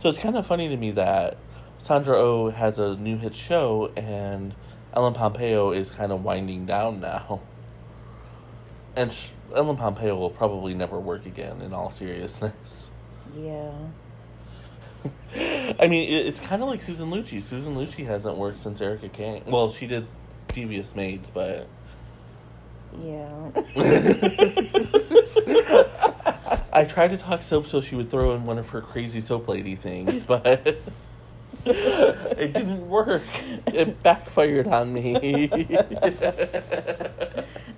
So 0.00 0.08
it's 0.08 0.18
kind 0.18 0.36
of 0.36 0.46
funny 0.46 0.68
to 0.68 0.76
me 0.76 0.92
that 0.92 1.36
Sandra 1.78 2.16
Oh 2.16 2.50
has 2.50 2.78
a 2.78 2.96
new 2.96 3.18
hit 3.18 3.34
show, 3.34 3.92
and 3.96 4.54
Ellen 4.94 5.14
Pompeo 5.14 5.72
is 5.72 5.90
kind 5.90 6.12
of 6.12 6.24
winding 6.24 6.64
down 6.64 7.00
now. 7.00 7.40
And 8.96 9.12
sh- 9.12 9.30
Ellen 9.54 9.76
Pompeo 9.76 10.16
will 10.16 10.30
probably 10.30 10.74
never 10.74 10.98
work 10.98 11.26
again, 11.26 11.60
in 11.60 11.72
all 11.72 11.90
seriousness. 11.90 12.90
Yeah. 13.34 13.72
I 15.34 15.86
mean, 15.88 16.06
it, 16.08 16.26
it's 16.26 16.38
kind 16.38 16.62
of 16.62 16.68
like 16.68 16.82
Susan 16.82 17.10
Lucci. 17.10 17.40
Susan 17.40 17.74
Lucci 17.74 18.04
hasn't 18.04 18.36
worked 18.36 18.60
since 18.60 18.80
Erica 18.82 19.08
Kane. 19.08 19.42
Well, 19.46 19.70
she 19.70 19.86
did 19.86 20.06
Devious 20.52 20.94
Maids, 20.94 21.30
but 21.30 21.66
Yeah. 23.00 23.50
I 26.74 26.84
tried 26.84 27.08
to 27.10 27.18
talk 27.18 27.42
soap 27.42 27.66
so 27.66 27.80
she 27.80 27.94
would 27.96 28.10
throw 28.10 28.34
in 28.34 28.44
one 28.44 28.58
of 28.58 28.68
her 28.70 28.80
crazy 28.80 29.20
soap 29.20 29.48
lady 29.48 29.74
things, 29.76 30.24
but 30.28 30.76
it 31.64 32.52
didn't 32.52 32.88
work. 32.88 33.22
It 33.66 34.02
backfired 34.02 34.66
on 34.68 34.92
me. 34.92 35.48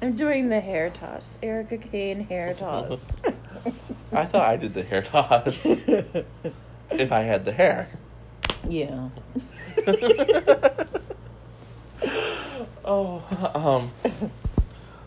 I'm 0.02 0.14
doing 0.16 0.48
the 0.48 0.60
hair 0.60 0.90
toss. 0.90 1.38
Erica 1.42 1.78
Kane 1.78 2.20
hair 2.26 2.54
toss. 2.54 3.00
I 4.12 4.24
thought 4.26 4.46
I 4.46 4.56
did 4.56 4.74
the 4.74 4.82
hair 4.82 5.02
toss 5.02 5.64
if 5.64 7.12
I 7.12 7.20
had 7.22 7.44
the 7.44 7.52
hair. 7.52 7.88
yeah. 8.68 9.08
Oh, 12.84 13.22
um, 13.54 13.90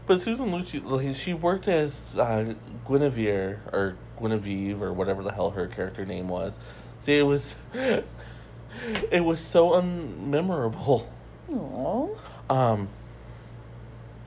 but 0.08 0.22
Susan 0.22 0.52
Lucci, 0.52 0.84
like, 0.84 1.16
she 1.16 1.34
worked 1.34 1.68
as 1.68 1.94
uh, 2.18 2.54
Guinevere 2.88 3.60
or 3.72 3.98
Guinevere 4.20 4.82
or 4.82 4.94
whatever 4.94 5.24
the 5.24 5.32
hell 5.32 5.52
her 5.52 5.68
character 5.68 6.06
name 6.06 6.28
was. 6.28 6.58
See, 7.02 7.18
it 7.18 7.24
was, 7.24 7.56
it 7.74 9.24
was 9.24 9.40
so 9.40 9.72
unmemorable. 9.72 11.06
Aww. 11.50 12.18
Um, 12.50 12.90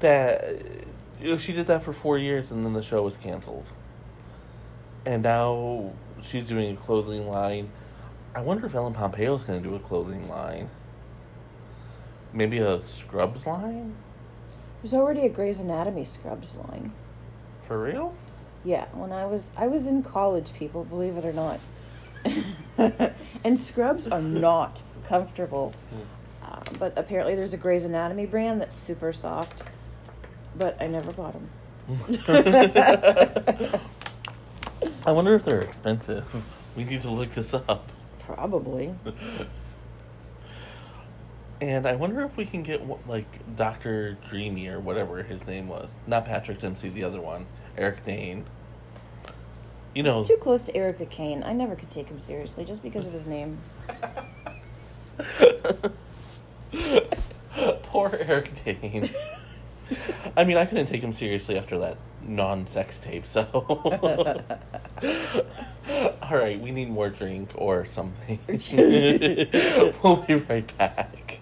that 0.00 0.58
you 1.20 1.32
know, 1.32 1.38
she 1.38 1.52
did 1.52 1.66
that 1.66 1.82
for 1.82 1.92
four 1.92 2.18
years 2.18 2.50
and 2.50 2.64
then 2.64 2.72
the 2.72 2.82
show 2.82 3.02
was 3.02 3.16
canceled. 3.16 3.70
And 5.04 5.22
now 5.22 5.92
she's 6.22 6.44
doing 6.44 6.74
a 6.74 6.76
clothing 6.76 7.28
line. 7.28 7.70
I 8.34 8.40
wonder 8.40 8.66
if 8.66 8.74
Ellen 8.74 8.94
Pompeo 8.94 9.34
is 9.34 9.42
going 9.42 9.62
to 9.62 9.68
do 9.68 9.74
a 9.74 9.78
clothing 9.80 10.28
line. 10.28 10.70
Maybe 12.32 12.58
a 12.58 12.80
Scrubs 12.86 13.46
line? 13.46 13.94
There's 14.82 14.94
already 14.94 15.22
a 15.22 15.28
Grey's 15.28 15.60
Anatomy 15.60 16.04
Scrubs 16.04 16.54
line. 16.56 16.92
For 17.66 17.82
real? 17.82 18.14
Yeah, 18.64 18.86
when 18.92 19.12
I 19.12 19.26
was 19.26 19.50
I 19.56 19.66
was 19.68 19.86
in 19.86 20.02
college, 20.02 20.52
people 20.52 20.84
believe 20.84 21.16
it 21.16 21.24
or 21.24 21.32
not, 21.32 21.60
and 23.44 23.58
Scrubs 23.58 24.06
are 24.06 24.20
not 24.20 24.82
comfortable. 25.04 25.72
Uh, 26.42 26.60
but 26.78 26.92
apparently, 26.96 27.34
there's 27.34 27.54
a 27.54 27.56
Grey's 27.56 27.84
Anatomy 27.84 28.26
brand 28.26 28.60
that's 28.60 28.76
super 28.76 29.12
soft. 29.12 29.62
But 30.56 30.80
I 30.80 30.88
never 30.88 31.12
bought 31.12 31.34
them. 31.34 31.48
I 35.06 35.12
wonder 35.12 35.34
if 35.34 35.44
they're 35.44 35.62
expensive. 35.62 36.24
We 36.76 36.84
need 36.84 37.02
to 37.02 37.10
look 37.10 37.30
this 37.30 37.54
up. 37.54 37.90
Probably. 38.20 38.94
And 41.60 41.86
I 41.86 41.94
wonder 41.94 42.22
if 42.22 42.36
we 42.36 42.46
can 42.46 42.62
get 42.62 42.82
like 43.06 43.26
Doctor 43.56 44.16
Dreamy 44.28 44.68
or 44.68 44.80
whatever 44.80 45.22
his 45.22 45.46
name 45.46 45.68
was. 45.68 45.90
Not 46.06 46.24
Patrick 46.24 46.60
Dempsey, 46.60 46.88
the 46.88 47.04
other 47.04 47.20
one, 47.20 47.46
Eric 47.76 48.04
Dane. 48.04 48.46
You 49.94 50.04
know, 50.04 50.20
He's 50.20 50.28
too 50.28 50.36
close 50.36 50.64
to 50.66 50.76
Erica 50.76 51.06
Kane. 51.06 51.42
I 51.42 51.52
never 51.52 51.74
could 51.74 51.90
take 51.90 52.08
him 52.08 52.18
seriously 52.18 52.64
just 52.64 52.82
because 52.82 53.06
of 53.06 53.12
his 53.12 53.26
name. 53.26 53.58
poor 57.82 58.14
Eric 58.14 58.64
Dane. 58.64 59.10
I 60.36 60.44
mean, 60.44 60.56
I 60.56 60.64
couldn't 60.64 60.86
take 60.86 61.02
him 61.02 61.12
seriously 61.12 61.58
after 61.58 61.80
that 61.80 61.98
non-sex 62.22 63.00
tape. 63.00 63.26
So, 63.26 63.42
all 66.22 66.30
right, 66.30 66.60
we 66.60 66.70
need 66.70 66.88
more 66.88 67.10
drink 67.10 67.50
or 67.56 67.84
something. 67.84 68.38
we'll 70.02 70.16
be 70.16 70.36
right 70.36 70.78
back. 70.78 71.39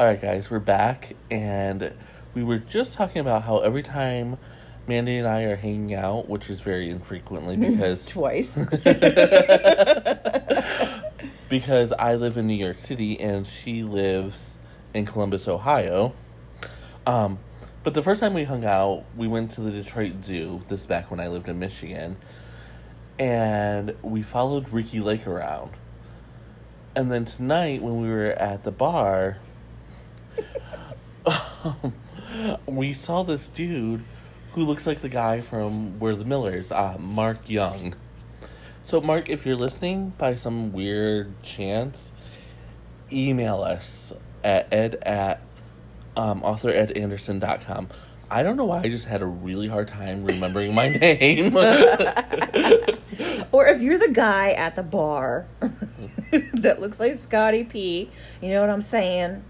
All 0.00 0.06
right, 0.06 0.18
guys, 0.18 0.50
we're 0.50 0.60
back, 0.60 1.14
and 1.30 1.92
we 2.32 2.42
were 2.42 2.56
just 2.56 2.94
talking 2.94 3.20
about 3.20 3.42
how 3.42 3.58
every 3.58 3.82
time 3.82 4.38
Mandy 4.86 5.18
and 5.18 5.28
I 5.28 5.42
are 5.42 5.56
hanging 5.56 5.92
out, 5.92 6.26
which 6.26 6.48
is 6.48 6.62
very 6.62 6.88
infrequently 6.88 7.54
because 7.58 8.06
Twice. 8.06 8.56
because 11.50 11.92
I 11.92 12.14
live 12.14 12.38
in 12.38 12.46
New 12.46 12.54
York 12.54 12.78
City 12.78 13.20
and 13.20 13.46
she 13.46 13.82
lives 13.82 14.56
in 14.94 15.04
Columbus, 15.04 15.46
Ohio. 15.46 16.14
Um, 17.06 17.38
but 17.82 17.92
the 17.92 18.02
first 18.02 18.22
time 18.22 18.32
we 18.32 18.44
hung 18.44 18.64
out, 18.64 19.04
we 19.14 19.28
went 19.28 19.50
to 19.50 19.60
the 19.60 19.70
Detroit 19.70 20.24
Zoo. 20.24 20.62
This 20.68 20.80
is 20.80 20.86
back 20.86 21.10
when 21.10 21.20
I 21.20 21.28
lived 21.28 21.50
in 21.50 21.58
Michigan, 21.58 22.16
and 23.18 23.94
we 24.00 24.22
followed 24.22 24.70
Ricki 24.70 25.00
Lake 25.00 25.26
around. 25.26 25.72
And 26.96 27.12
then 27.12 27.26
tonight, 27.26 27.82
when 27.82 28.00
we 28.00 28.08
were 28.08 28.30
at 28.30 28.64
the 28.64 28.72
bar, 28.72 29.36
we 32.66 32.92
saw 32.92 33.22
this 33.22 33.48
dude 33.48 34.04
who 34.52 34.64
looks 34.64 34.86
like 34.86 35.00
the 35.00 35.08
guy 35.08 35.40
from 35.40 35.98
We're 35.98 36.14
the 36.14 36.24
Millers, 36.24 36.72
uh, 36.72 36.96
Mark 36.98 37.48
Young. 37.48 37.94
So, 38.82 39.00
Mark, 39.00 39.28
if 39.28 39.46
you're 39.46 39.56
listening 39.56 40.14
by 40.18 40.34
some 40.34 40.72
weird 40.72 41.40
chance, 41.42 42.10
email 43.12 43.62
us 43.62 44.12
at 44.42 44.72
ed 44.72 44.96
at 45.02 45.40
um, 46.16 46.42
authoredanderson.com. 46.42 47.88
I 48.32 48.42
don't 48.42 48.56
know 48.56 48.64
why 48.64 48.80
I 48.80 48.88
just 48.88 49.06
had 49.06 49.22
a 49.22 49.26
really 49.26 49.68
hard 49.68 49.88
time 49.88 50.24
remembering 50.24 50.74
my 50.74 50.88
name. 51.00 51.56
or 53.52 53.66
if 53.66 53.82
you're 53.82 53.98
the 53.98 54.10
guy 54.12 54.50
at 54.52 54.76
the 54.76 54.82
bar 54.82 55.46
that 56.54 56.80
looks 56.80 57.00
like 57.00 57.18
Scotty 57.18 57.64
P, 57.64 58.10
you 58.40 58.50
know 58.50 58.60
what 58.60 58.70
I'm 58.70 58.82
saying? 58.82 59.42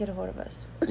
Get 0.00 0.08
a 0.08 0.14
hold 0.14 0.30
of 0.30 0.38
us. 0.38 0.64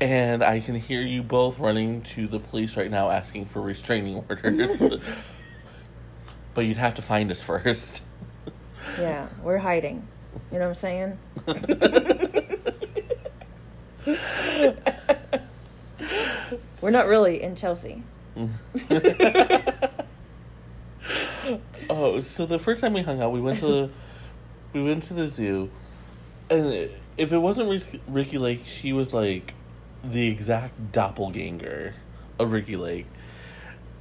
and 0.00 0.44
I 0.44 0.60
can 0.60 0.76
hear 0.76 1.00
you 1.00 1.24
both 1.24 1.58
running 1.58 2.02
to 2.02 2.28
the 2.28 2.38
police 2.38 2.76
right 2.76 2.88
now 2.88 3.10
asking 3.10 3.46
for 3.46 3.60
restraining 3.60 4.24
orders. 4.28 4.80
but 6.54 6.64
you'd 6.64 6.76
have 6.76 6.94
to 6.94 7.02
find 7.02 7.28
us 7.32 7.42
first. 7.42 8.02
Yeah, 8.96 9.26
we're 9.42 9.58
hiding. 9.58 10.06
You 10.52 10.60
know 10.60 10.68
what 10.68 10.84
I'm 10.84 11.14
saying? 11.16 11.18
we're 16.80 16.92
not 16.92 17.08
really 17.08 17.42
in 17.42 17.56
Chelsea. 17.56 18.04
oh, 21.90 22.20
so 22.20 22.46
the 22.46 22.60
first 22.60 22.80
time 22.80 22.92
we 22.92 23.02
hung 23.02 23.20
out, 23.20 23.32
we 23.32 23.40
went 23.40 23.58
to 23.58 23.66
the 23.66 23.90
we 24.72 24.82
went 24.82 25.04
to 25.04 25.14
the 25.14 25.28
zoo, 25.28 25.70
and 26.50 26.90
if 27.16 27.32
it 27.32 27.38
wasn't 27.38 27.68
Rick, 27.68 28.00
Ricki 28.06 28.38
Lake, 28.38 28.62
she 28.64 28.92
was 28.92 29.12
like 29.12 29.54
the 30.04 30.28
exact 30.28 30.92
doppelganger 30.92 31.94
of 32.38 32.52
Ricki 32.52 32.76
Lake, 32.76 33.06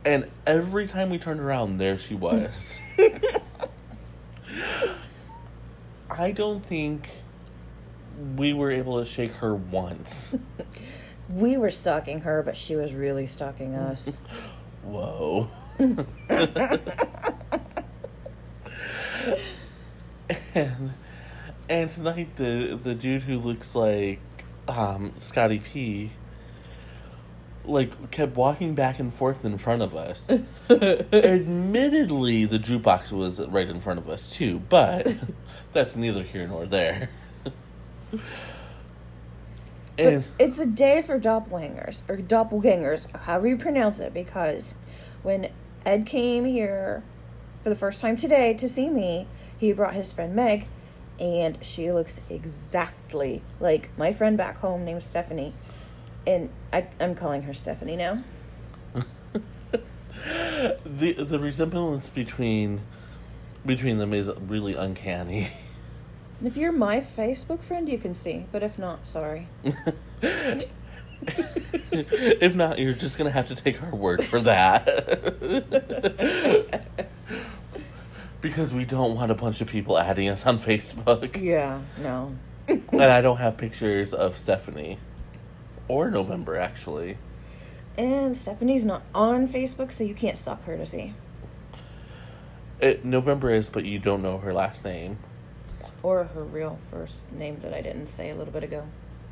and 0.06 0.30
every 0.48 0.88
time 0.88 1.10
we 1.10 1.18
turned 1.18 1.40
around, 1.40 1.78
there 1.78 1.98
she 1.98 2.16
was. 2.16 2.80
I 6.10 6.32
don't 6.32 6.66
think 6.66 7.10
we 8.36 8.54
were 8.54 8.72
able 8.72 9.00
to 9.00 9.06
shake 9.10 9.32
her 9.34 9.56
once. 9.56 10.36
We 11.30 11.58
were 11.58 11.70
stalking 11.70 12.22
her, 12.22 12.44
but 12.44 12.58
she 12.58 12.76
was 12.76 12.94
really 12.94 13.28
stalking 13.28 13.76
us. 13.76 14.18
Whoa. 14.84 15.50
and 20.56 20.94
and 21.70 21.90
tonight 21.90 22.36
the 22.36 22.80
the 22.82 22.96
dude 22.96 23.24
who 23.24 23.40
looks 23.40 23.76
like 23.76 24.20
um 24.68 25.14
Scotty 25.18 25.60
P 25.60 26.12
like 27.64 28.12
kept 28.12 28.36
walking 28.36 28.74
back 28.74 29.00
and 29.00 29.14
forth 29.14 29.46
in 29.46 29.58
front 29.58 29.82
of 29.82 29.96
us. 29.96 30.28
Admittedly, 30.70 32.46
the 32.46 32.58
jukebox 32.58 33.12
was 33.12 33.40
right 33.40 33.70
in 33.70 33.80
front 33.80 34.00
of 34.00 34.10
us 34.10 34.36
too, 34.36 34.60
but 34.68 35.14
that's 35.74 35.96
neither 35.96 36.24
here 36.24 36.48
nor 36.48 36.66
there. 36.66 37.10
But 39.98 40.24
it's 40.40 40.58
a 40.58 40.66
day 40.66 41.02
for 41.04 41.20
doppelgangers 41.20 42.02
or 42.10 42.18
doppelgangers, 42.18 43.16
however 43.16 43.48
you 43.48 43.58
pronounce 43.58 44.00
it, 44.00 44.14
because 44.14 44.74
when 45.22 45.52
Ed 45.86 46.06
came 46.06 46.46
here 46.46 47.04
for 47.64 47.70
the 47.70 47.76
first 47.76 48.02
time 48.02 48.16
today 48.16 48.56
to 48.56 48.68
see 48.68 48.90
me, 48.90 49.28
he 49.62 49.72
brought 49.74 49.94
his 49.94 50.12
friend 50.12 50.36
Meg, 50.36 50.68
and 51.20 51.60
she 51.62 51.92
looks 51.92 52.20
exactly 52.32 53.44
like 53.60 53.96
my 53.96 54.12
friend 54.12 54.36
back 54.36 54.58
home 54.58 54.84
named 54.84 55.04
Stephanie, 55.04 55.54
and 56.26 56.50
I, 56.74 56.88
I'm 57.00 57.14
calling 57.14 57.44
her 57.44 57.54
Stephanie 57.54 57.96
now. 57.96 58.24
the 60.84 61.14
the 61.14 61.38
resemblance 61.40 62.10
between 62.10 62.82
between 63.64 64.00
them 64.00 64.16
is 64.16 64.32
really 64.48 64.74
uncanny. 64.74 65.52
And 66.40 66.48
if 66.48 66.58
you're 66.58 66.72
my 66.72 67.00
Facebook 67.00 67.62
friend, 67.62 67.88
you 67.88 68.00
can 68.00 68.16
see, 68.16 68.48
but 68.52 68.64
if 68.64 68.80
not, 68.80 69.06
sorry. 69.06 69.48
if 71.92 72.56
not, 72.56 72.80
you're 72.80 72.94
just 72.94 73.20
gonna 73.20 73.30
have 73.30 73.48
to 73.50 73.56
take 73.56 73.84
our 73.84 73.94
word 73.94 74.26
for 74.26 74.42
that. 74.42 74.88
because 78.42 78.74
we 78.74 78.86
don't 78.86 79.16
want 79.16 79.32
a 79.32 79.36
bunch 79.36 79.62
of 79.62 79.68
people 79.68 79.98
adding 79.98 80.28
us 80.30 80.46
on 80.46 80.60
Facebook. 80.60 81.42
Yeah, 81.42 81.82
no. 82.00 82.36
and 82.68 83.02
I 83.02 83.22
don't 83.22 83.38
have 83.38 83.58
pictures 83.58 84.14
of 84.14 84.38
Stephanie. 84.38 84.98
Or 85.88 86.10
November, 86.10 86.58
actually. 86.58 87.18
And 87.98 88.38
Stephanie's 88.38 88.86
not 88.86 89.04
on 89.14 89.48
Facebook, 89.48 89.92
so 89.92 90.04
you 90.04 90.16
can't 90.16 90.38
stalk 90.38 90.64
her 90.64 90.78
to 90.78 90.86
see. 90.86 91.14
It, 92.80 93.06
November 93.06 93.52
is, 93.52 93.70
but 93.70 93.86
you 93.86 94.00
don't 94.00 94.22
know 94.22 94.40
her 94.40 94.54
last 94.54 94.84
name. 94.84 95.20
Or 96.02 96.24
her 96.24 96.44
real 96.44 96.80
first 96.90 97.32
name 97.32 97.60
that 97.62 97.74
I 97.74 97.82
didn't 97.82 98.08
say 98.08 98.32
a 98.32 98.36
little 98.36 98.54
bit 98.54 98.64
ago. 98.64 98.86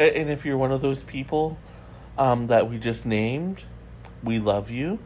and 0.00 0.30
if 0.30 0.46
you're 0.46 0.56
one 0.56 0.72
of 0.72 0.80
those 0.80 1.04
people 1.04 1.58
um, 2.18 2.46
that 2.46 2.68
we 2.68 2.78
just 2.78 3.04
named, 3.04 3.62
we 4.22 4.38
love 4.38 4.70
you, 4.70 4.98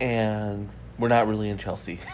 and 0.00 0.68
we're 0.98 1.08
not 1.08 1.28
really 1.28 1.48
in 1.48 1.58
Chelsea. 1.58 1.98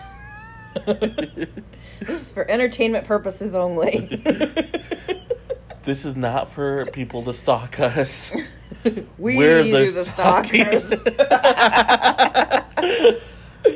This 2.00 2.22
is 2.22 2.30
for 2.30 2.48
entertainment 2.48 3.06
purposes 3.06 3.54
only. 3.54 4.06
this 5.82 6.04
is 6.04 6.16
not 6.16 6.50
for 6.50 6.86
people 6.86 7.22
to 7.24 7.34
stalk 7.34 7.80
us. 7.80 8.32
we 9.18 9.36
We're 9.36 9.64
the 9.64 9.90
the 9.90 10.04
stalkers. 10.04 10.92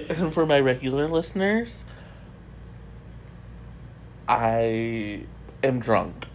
and 0.09 0.33
for 0.33 0.47
my 0.47 0.61
regular 0.61 1.09
listeners, 1.09 1.85
I 4.29 5.25
am 5.65 5.81
drunk. 5.81 6.27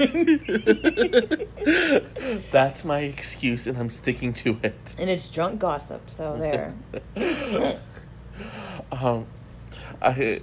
That's 2.50 2.84
my 2.84 3.00
excuse, 3.00 3.66
and 3.66 3.76
I'm 3.76 3.90
sticking 3.90 4.32
to 4.34 4.56
it. 4.62 4.74
and 4.98 5.10
it's 5.10 5.28
drunk 5.28 5.60
gossip, 5.60 6.08
so 6.08 6.36
there. 6.36 6.74
Um, 8.92 9.26
I 10.02 10.40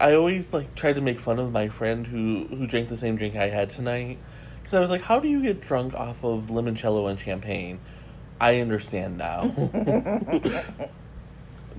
I 0.00 0.14
always 0.14 0.52
like 0.52 0.74
tried 0.74 0.94
to 0.94 1.00
make 1.02 1.20
fun 1.20 1.38
of 1.38 1.52
my 1.52 1.68
friend 1.68 2.06
who 2.06 2.46
who 2.48 2.66
drank 2.66 2.88
the 2.88 2.96
same 2.96 3.16
drink 3.16 3.36
I 3.36 3.48
had 3.48 3.70
tonight 3.70 4.18
because 4.62 4.74
I 4.74 4.80
was 4.80 4.90
like, 4.90 5.02
"How 5.02 5.20
do 5.20 5.28
you 5.28 5.42
get 5.42 5.60
drunk 5.60 5.94
off 5.94 6.24
of 6.24 6.46
limoncello 6.46 7.08
and 7.10 7.20
champagne?" 7.20 7.78
I 8.40 8.60
understand 8.60 9.18
now. 9.18 9.46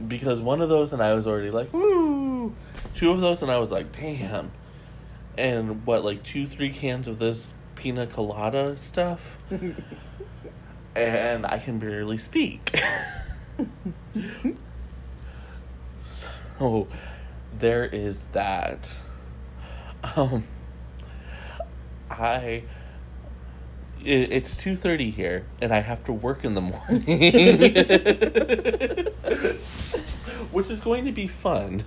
because 0.08 0.40
one 0.42 0.62
of 0.62 0.70
those 0.70 0.94
and 0.94 1.02
I 1.02 1.14
was 1.14 1.28
already 1.28 1.52
like, 1.52 1.74
"Woo!" 1.74 2.54
Two 2.96 3.12
of 3.12 3.20
those 3.20 3.42
and 3.42 3.52
I 3.52 3.60
was 3.60 3.72
like, 3.72 3.92
"Damn!" 3.92 4.52
And 5.38 5.86
what, 5.86 6.04
like 6.04 6.24
two, 6.24 6.48
three 6.48 6.72
cans 6.72 7.08
of 7.08 7.20
this 7.20 7.54
pina 7.76 8.08
colada 8.08 8.76
stuff, 8.78 9.38
and 10.96 11.46
I 11.46 11.60
can 11.60 11.80
barely 11.80 12.18
speak. 12.18 12.78
so 16.04 16.88
there 17.58 17.86
is 17.86 18.20
that. 18.32 18.90
Um, 20.16 20.46
I 22.10 22.64
it, 24.04 24.32
it's 24.32 24.56
2.30 24.56 25.14
here 25.14 25.46
and 25.62 25.74
i 25.74 25.80
have 25.80 26.04
to 26.06 26.14
work 26.14 26.46
in 26.46 26.54
the 26.54 26.62
morning 26.62 27.02
which 30.52 30.70
is 30.70 30.82
going 30.82 31.06
to 31.06 31.12
be 31.12 31.28
fun 31.28 31.84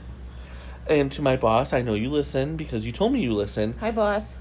and 0.87 1.13
to 1.13 1.23
my 1.23 1.37
boss 1.37 1.73
i 1.73 1.83
know 1.83 1.95
you 1.95 2.09
listen 2.11 2.57
because 2.57 2.85
you 2.85 2.93
told 2.93 3.13
me 3.13 3.21
you 3.21 3.33
listen. 3.33 3.75
Hi, 3.81 3.91
boss. 3.91 4.41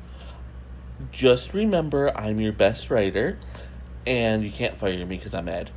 just 1.11 1.53
remember 1.53 2.15
i'm 2.17 2.39
your 2.39 2.53
best 2.53 2.89
writer 2.89 3.39
and 4.07 4.43
you 4.43 4.51
can't 4.51 4.77
fire 4.77 5.05
me 5.05 5.17
because 5.17 5.33
i'm 5.33 5.49
ed. 5.49 5.71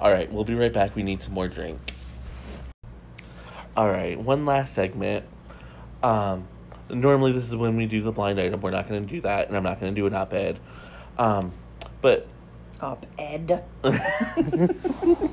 All 0.00 0.10
right 0.10 0.30
we'll 0.32 0.44
be 0.44 0.54
right 0.54 0.72
back. 0.72 0.94
We 0.94 1.02
need 1.02 1.22
some 1.22 1.34
more 1.34 1.48
drink. 1.48 1.92
All 3.76 3.88
right 3.88 4.18
one 4.18 4.44
last 4.44 4.74
segment. 4.74 5.24
Um 6.02 6.46
normally 6.90 7.32
this 7.32 7.46
is 7.46 7.56
when 7.56 7.76
we 7.76 7.86
do 7.86 8.02
the 8.02 8.12
blind 8.12 8.40
item. 8.40 8.60
We're 8.60 8.70
not 8.70 8.88
going 8.88 9.06
to 9.06 9.12
do 9.12 9.20
that 9.22 9.48
and 9.48 9.56
i'm 9.56 9.62
not 9.62 9.80
going 9.80 9.94
to 9.94 10.00
do 10.00 10.06
an 10.06 10.14
op-ed. 10.14 10.58
Um 11.18 11.52
but 12.00 12.28
Op 12.80 13.06
Ed. 13.18 13.64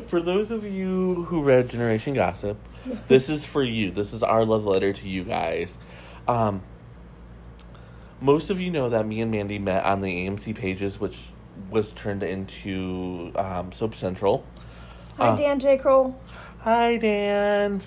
for 0.00 0.20
those 0.20 0.50
of 0.50 0.64
you 0.64 1.24
who 1.28 1.42
read 1.42 1.68
generation 1.70 2.14
gossip 2.14 2.56
this 3.08 3.28
is 3.28 3.44
for 3.44 3.62
you 3.62 3.90
this 3.90 4.12
is 4.12 4.22
our 4.22 4.44
love 4.44 4.64
letter 4.64 4.92
to 4.92 5.08
you 5.08 5.24
guys 5.24 5.76
um 6.28 6.62
most 8.20 8.50
of 8.50 8.60
you 8.60 8.70
know 8.70 8.88
that 8.88 9.06
me 9.06 9.20
and 9.20 9.30
mandy 9.30 9.58
met 9.58 9.84
on 9.84 10.00
the 10.00 10.26
amc 10.26 10.54
pages 10.54 11.00
which 11.00 11.30
was 11.70 11.92
turned 11.94 12.22
into 12.22 13.32
um, 13.36 13.72
soap 13.72 13.94
central 13.94 14.44
Hi, 15.18 15.28
Uh, 15.28 15.36
Dan 15.36 15.58
J. 15.58 15.78
Kroll. 15.78 16.14
Hi, 16.60 16.98
Dan. 16.98 17.80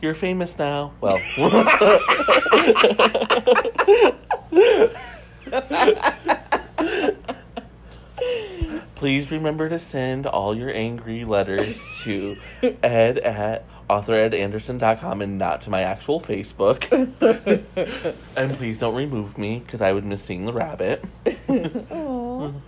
You're 0.00 0.14
famous 0.14 0.56
now. 0.56 0.92
Well, 1.02 1.20
please 8.96 9.30
remember 9.30 9.68
to 9.68 9.78
send 9.78 10.26
all 10.26 10.56
your 10.56 10.74
angry 10.74 11.24
letters 11.24 11.80
to 12.02 12.36
ed 12.82 13.18
at 13.18 13.64
authoredanderson.com 13.88 15.22
and 15.22 15.38
not 15.38 15.60
to 15.60 15.70
my 15.70 15.82
actual 15.82 16.20
Facebook. 16.20 16.90
and 18.36 18.56
please 18.56 18.80
don't 18.80 18.96
remove 18.96 19.38
me 19.38 19.60
because 19.60 19.80
I 19.80 19.92
would 19.92 20.04
miss 20.04 20.24
seeing 20.24 20.44
the 20.44 20.52
rabbit. 20.52 21.04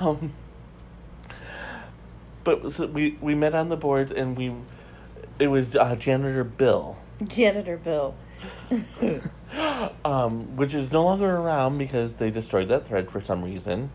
Um, 0.00 0.32
but 2.42 2.72
so 2.72 2.86
we 2.86 3.16
we 3.20 3.36
met 3.36 3.54
on 3.54 3.68
the 3.68 3.76
boards 3.76 4.10
and 4.10 4.36
we 4.36 4.52
it 5.38 5.46
was 5.46 5.76
uh, 5.76 5.94
janitor 5.94 6.42
Bill, 6.42 6.96
Janitor 7.22 7.76
Bill. 7.76 8.16
um, 10.04 10.56
which 10.56 10.74
is 10.74 10.90
no 10.90 11.04
longer 11.04 11.36
around 11.36 11.78
because 11.78 12.16
they 12.16 12.30
destroyed 12.30 12.68
that 12.68 12.86
thread 12.86 13.10
for 13.10 13.22
some 13.22 13.44
reason. 13.44 13.90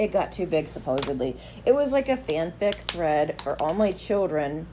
It 0.00 0.12
got 0.12 0.32
too 0.32 0.46
big, 0.46 0.66
supposedly. 0.66 1.36
It 1.66 1.74
was 1.74 1.92
like 1.92 2.08
a 2.08 2.16
fanfic 2.16 2.76
thread 2.76 3.38
for 3.42 3.54
all 3.62 3.74
my 3.74 3.92
children, 3.92 4.66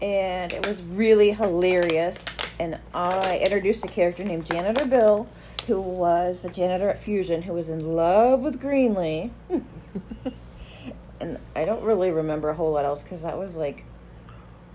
and 0.00 0.52
it 0.52 0.64
was 0.64 0.80
really 0.80 1.32
hilarious. 1.32 2.24
And 2.60 2.78
I 2.94 3.38
introduced 3.38 3.84
a 3.84 3.88
character 3.88 4.22
named 4.22 4.46
Janitor 4.46 4.86
Bill, 4.86 5.26
who 5.66 5.80
was 5.80 6.42
the 6.42 6.50
janitor 6.50 6.88
at 6.88 7.00
Fusion, 7.00 7.42
who 7.42 7.52
was 7.52 7.68
in 7.68 7.96
love 7.96 8.42
with 8.42 8.62
Greenlee. 8.62 9.32
and 11.20 11.40
I 11.56 11.64
don't 11.64 11.82
really 11.82 12.12
remember 12.12 12.50
a 12.50 12.54
whole 12.54 12.74
lot 12.74 12.84
else 12.84 13.02
because 13.02 13.22
that 13.22 13.36
was 13.36 13.56
like, 13.56 13.84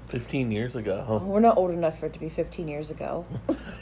Fifteen 0.10 0.52
years 0.52 0.76
oh, 0.76 0.80
ago, 0.80 1.24
we're 1.24 1.40
not 1.40 1.56
old 1.56 1.72
enough 1.72 2.00
for 2.00 2.08
it 2.08 2.14
to 2.14 2.20
be 2.20 2.28
15 2.28 2.68
years 2.68 2.92
ago. 2.92 3.26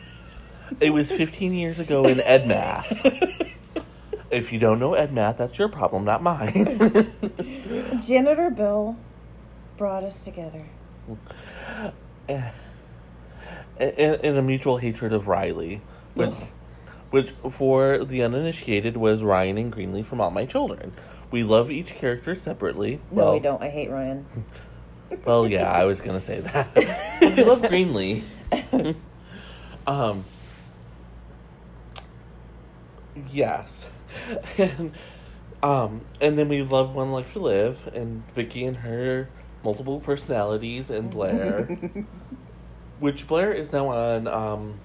it 0.80 0.92
was 0.92 1.12
fifteen 1.12 1.54
years 1.54 1.80
ago 1.80 2.06
in 2.06 2.20
Ed 2.20 2.48
Math. 2.48 3.04
If 4.30 4.52
you 4.52 4.60
don't 4.60 4.80
know 4.80 4.94
Ed 4.94 5.14
Math, 5.14 5.38
that's 5.38 5.58
your 5.58 5.70
problem, 5.70 6.04
not 6.04 6.22
mine. 6.22 7.12
Janitor 8.06 8.50
Bill 8.50 8.98
brought 9.78 10.04
us 10.04 10.24
together. 10.24 10.66
In, 12.28 12.44
and 13.80 14.38
a 14.38 14.42
mutual 14.42 14.78
hatred 14.78 15.14
of 15.14 15.28
Riley, 15.28 15.82
which, 16.16 16.34
which 17.12 17.32
for 17.32 18.04
the 18.04 18.22
uninitiated 18.24 18.98
was 18.98 19.22
Ryan 19.24 19.58
and 19.58 19.74
Greenlee 19.74 20.06
from 20.06 20.20
All 20.20 20.32
My 20.32 20.46
Children. 20.46 20.92
We 21.32 21.44
love 21.44 21.70
each 21.72 21.94
character 21.94 22.36
separately. 22.36 23.00
No, 23.12 23.24
well, 23.24 23.34
we 23.34 23.40
don't. 23.40 23.62
I 23.62 23.70
hate 23.70 23.90
Ryan. 23.90 24.26
Well, 25.24 25.48
yeah, 25.48 25.72
I 25.72 25.86
was 25.86 26.02
gonna 26.02 26.20
say 26.20 26.42
that. 26.42 26.76
we 27.22 27.42
love 27.42 27.62
Greenlee. 27.62 28.24
um. 29.88 30.26
Yes, 33.32 33.86
and 34.58 34.94
um, 35.64 36.02
and 36.22 36.38
then 36.38 36.50
we 36.50 36.62
love 36.62 36.94
One 36.94 37.12
Life 37.12 37.34
to 37.34 37.40
Live, 37.40 37.90
and 37.94 38.24
Vicky 38.34 38.66
and 38.66 38.78
her 38.78 39.30
multiple 39.64 40.00
personalities, 40.00 40.90
and 40.90 41.10
Blair, 41.10 41.64
which 43.00 43.28
Blair 43.28 43.52
is 43.52 43.72
now 43.72 43.90
on. 43.90 44.28
Um, 44.28 44.80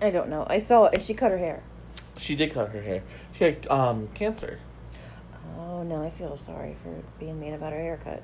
I 0.00 0.10
don't 0.10 0.28
know. 0.28 0.46
I 0.48 0.58
saw 0.58 0.84
it, 0.86 0.94
and 0.94 1.02
she 1.02 1.14
cut 1.14 1.30
her 1.30 1.38
hair. 1.38 1.62
she 2.18 2.34
did 2.34 2.52
cut 2.52 2.70
her 2.70 2.82
hair. 2.82 3.02
She 3.32 3.44
had 3.44 3.66
um 3.68 4.08
cancer. 4.14 4.58
Oh 5.58 5.82
no, 5.82 6.02
I 6.02 6.10
feel 6.10 6.36
sorry 6.36 6.76
for 6.82 7.02
being 7.18 7.38
mean 7.40 7.54
about 7.54 7.72
her 7.72 7.78
haircut. 7.78 8.22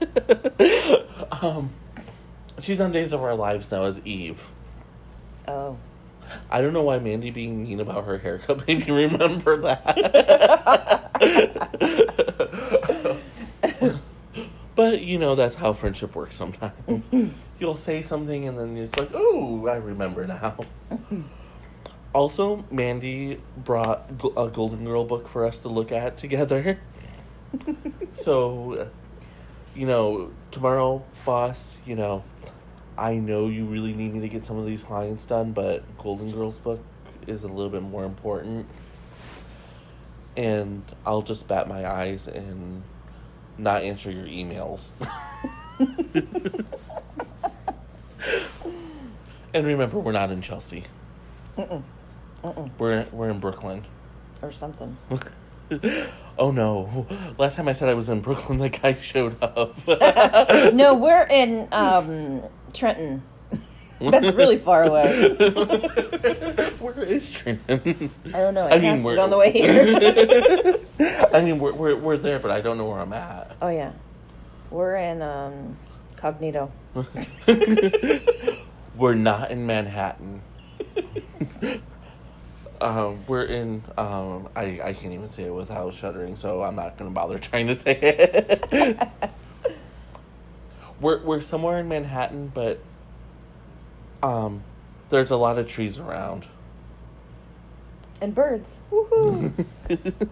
um, 1.42 1.70
she's 2.58 2.80
on 2.80 2.92
Days 2.92 3.12
of 3.12 3.22
Our 3.22 3.34
Lives 3.34 3.70
now 3.70 3.84
as 3.84 4.00
Eve. 4.04 4.42
Oh, 5.46 5.76
I 6.50 6.60
don't 6.60 6.72
know 6.72 6.82
why 6.82 6.98
Mandy 6.98 7.30
being 7.30 7.62
mean 7.62 7.80
about 7.80 8.04
her 8.04 8.18
haircut 8.18 8.58
made 8.66 8.86
me 8.86 9.06
remember 9.06 9.56
that. 9.62 11.10
but 14.74 15.00
you 15.00 15.18
know 15.18 15.34
that's 15.34 15.56
how 15.56 15.72
friendship 15.72 16.14
works 16.14 16.36
sometimes. 16.36 16.72
Mm-hmm. 16.88 17.28
You'll 17.58 17.76
say 17.76 18.02
something 18.02 18.48
and 18.48 18.58
then 18.58 18.76
it's 18.76 18.96
like, 18.96 19.10
"Oh, 19.14 19.66
I 19.66 19.76
remember 19.76 20.26
now." 20.26 20.56
Mm-hmm. 20.90 21.22
also, 22.14 22.64
Mandy 22.70 23.40
brought 23.56 24.10
a 24.36 24.48
Golden 24.48 24.84
Girl 24.84 25.04
book 25.04 25.28
for 25.28 25.44
us 25.44 25.58
to 25.58 25.68
look 25.68 25.92
at 25.92 26.16
together. 26.16 26.80
so, 28.12 28.88
you 29.74 29.86
know, 29.86 30.30
tomorrow, 30.50 31.04
boss, 31.24 31.76
you 31.84 31.96
know, 31.96 32.22
I 33.00 33.14
know 33.14 33.48
you 33.48 33.64
really 33.64 33.94
need 33.94 34.12
me 34.12 34.20
to 34.20 34.28
get 34.28 34.44
some 34.44 34.58
of 34.58 34.66
these 34.66 34.82
clients 34.82 35.24
done, 35.24 35.52
but 35.52 35.82
Golden 35.96 36.30
Girls 36.30 36.58
book 36.58 36.84
is 37.26 37.44
a 37.44 37.48
little 37.48 37.70
bit 37.70 37.80
more 37.80 38.04
important. 38.04 38.66
And 40.36 40.82
I'll 41.06 41.22
just 41.22 41.48
bat 41.48 41.66
my 41.66 41.90
eyes 41.90 42.28
and 42.28 42.82
not 43.56 43.82
answer 43.82 44.10
your 44.10 44.26
emails. 44.26 44.88
and 49.54 49.66
remember, 49.66 49.98
we're 49.98 50.12
not 50.12 50.30
in 50.30 50.42
Chelsea. 50.42 50.84
Mm-mm. 51.56 51.82
Mm-mm. 52.44 52.70
We're 52.78 53.06
we're 53.12 53.30
in 53.30 53.40
Brooklyn. 53.40 53.86
or 54.42 54.52
something. 54.52 54.98
oh 56.38 56.50
no! 56.50 57.06
Last 57.38 57.56
time 57.56 57.66
I 57.66 57.72
said 57.72 57.88
I 57.88 57.94
was 57.94 58.10
in 58.10 58.20
Brooklyn, 58.20 58.58
the 58.58 58.68
guy 58.68 58.92
showed 59.00 59.42
up. 59.42 59.74
no, 60.74 60.94
we're 60.94 61.26
in 61.30 61.68
um, 61.72 62.42
Trenton. 62.72 63.22
That's 64.00 64.34
really 64.34 64.58
far 64.58 64.84
away. 64.84 65.34
Where 66.78 67.02
is 67.02 67.30
Trenton? 67.30 68.10
I 68.26 68.38
don't 68.38 68.54
know. 68.54 68.66
It 68.66 68.74
I 68.74 68.78
mean, 68.78 69.02
we're 69.02 69.20
on 69.20 69.30
the 69.30 69.36
way 69.36 69.52
here. 69.52 70.78
I 71.34 71.40
mean, 71.42 71.58
we're, 71.58 71.72
we're 71.72 71.96
we're 71.96 72.16
there, 72.16 72.38
but 72.38 72.50
I 72.50 72.60
don't 72.60 72.78
know 72.78 72.86
where 72.86 73.00
I'm 73.00 73.12
at. 73.12 73.56
oh 73.60 73.68
yeah, 73.68 73.92
we're 74.70 74.96
in 74.96 75.20
um, 75.20 75.76
Cognito. 76.16 76.70
we're 78.96 79.14
not 79.14 79.50
in 79.50 79.66
Manhattan. 79.66 80.40
um, 82.80 83.24
we're 83.26 83.44
in. 83.44 83.82
Um, 83.98 84.48
I 84.56 84.80
I 84.82 84.92
can't 84.94 85.12
even 85.12 85.30
say 85.30 85.44
it 85.44 85.54
without 85.54 85.92
shuddering, 85.92 86.36
so 86.36 86.62
I'm 86.62 86.76
not 86.76 86.96
gonna 86.96 87.10
bother 87.10 87.38
trying 87.38 87.66
to 87.66 87.76
say 87.76 87.98
it. 88.00 89.10
We're 91.00 91.22
we're 91.22 91.40
somewhere 91.40 91.80
in 91.80 91.88
Manhattan, 91.88 92.52
but 92.54 92.80
um, 94.22 94.62
there's 95.08 95.30
a 95.30 95.36
lot 95.36 95.58
of 95.58 95.66
trees 95.66 95.98
around. 95.98 96.46
And 98.20 98.34
birds. 98.34 98.76
Woohoo! 98.90 99.64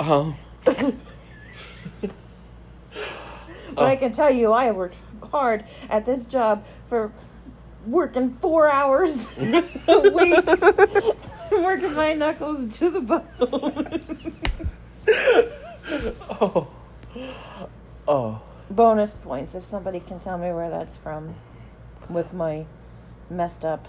um, 0.00 0.36
But 3.76 3.84
I 3.84 3.96
can 3.96 4.10
tell 4.10 4.30
you, 4.30 4.52
I 4.52 4.70
worked 4.70 4.96
hard 5.30 5.64
at 5.90 6.06
this 6.06 6.24
job 6.24 6.64
for 6.88 7.12
working 7.86 8.32
four 8.32 8.70
hours 8.70 9.30
a 9.38 10.10
week, 10.10 10.44
working 11.62 11.94
my 11.94 12.12
knuckles 12.12 12.78
to 12.78 12.90
the 12.90 13.00
bone. 13.00 14.32
Oh. 16.40 16.68
Oh. 18.08 18.42
Bonus 18.68 19.12
points 19.12 19.54
if 19.54 19.64
somebody 19.64 20.00
can 20.00 20.18
tell 20.18 20.36
me 20.36 20.52
where 20.52 20.68
that's 20.68 20.96
from 20.96 21.36
with 22.08 22.32
my 22.34 22.66
messed 23.30 23.64
up 23.64 23.86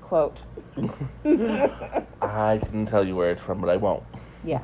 quote. 0.00 0.42
I 2.22 2.58
can 2.58 2.86
tell 2.86 3.04
you 3.04 3.16
where 3.16 3.30
it's 3.30 3.42
from, 3.42 3.60
but 3.60 3.68
I 3.68 3.76
won't. 3.76 4.04
Yeah. 4.44 4.62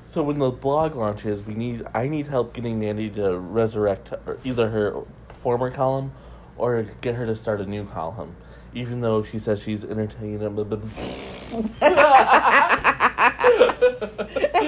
So 0.00 0.22
when 0.22 0.38
the 0.38 0.50
blog 0.50 0.94
launches, 0.94 1.42
we 1.42 1.54
need 1.54 1.84
I 1.94 2.08
need 2.08 2.28
help 2.28 2.54
getting 2.54 2.78
Mandy 2.78 3.10
to 3.10 3.38
resurrect 3.38 4.08
her, 4.08 4.38
either 4.44 4.70
her 4.70 5.02
former 5.28 5.70
column 5.70 6.12
or 6.56 6.82
get 7.00 7.16
her 7.16 7.26
to 7.26 7.34
start 7.34 7.60
a 7.60 7.66
new 7.66 7.84
column. 7.84 8.36
Even 8.74 9.00
though 9.00 9.22
she 9.22 9.38
says 9.38 9.62
she's 9.62 9.84
entertaining. 9.84 10.40
That's 10.40 10.54